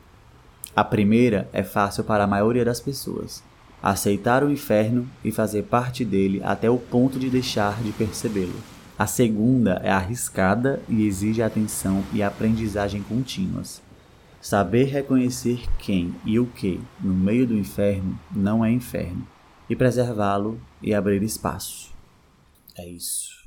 A 0.77 0.85
primeira 0.85 1.49
é 1.53 1.65
fácil 1.65 2.05
para 2.05 2.23
a 2.23 2.29
maioria 2.29 2.65
das 2.65 2.79
pessoas, 2.79 3.43
aceitar 3.83 4.45
o 4.45 4.51
inferno 4.51 5.09
e 5.25 5.33
fazer 5.33 5.63
parte 5.65 6.05
dele 6.05 6.41
até 6.45 6.69
o 6.69 6.79
ponto 6.79 7.19
de 7.19 7.31
deixar 7.31 7.83
de 7.83 7.93
percebê-lo. 7.93 8.61
A 8.99 9.07
segunda 9.07 9.81
é 9.83 9.91
arriscada 9.91 10.83
e 10.89 11.07
exige 11.07 11.43
atenção 11.43 12.05
e 12.13 12.23
aprendizagem 12.23 13.03
contínuas. 13.03 13.81
Saber 14.41 14.85
reconhecer 14.85 15.63
quem 15.79 16.15
e 16.25 16.39
o 16.39 16.47
que 16.47 16.81
no 17.01 17.15
meio 17.15 17.47
do 17.47 17.57
inferno 17.57 18.19
não 18.31 18.65
é 18.65 18.71
inferno, 18.71 19.27
e 19.69 19.77
preservá-lo 19.77 20.61
e 20.83 20.93
abrir 20.93 21.23
espaço. 21.23 21.93
É 22.77 22.87
isso. 22.87 23.40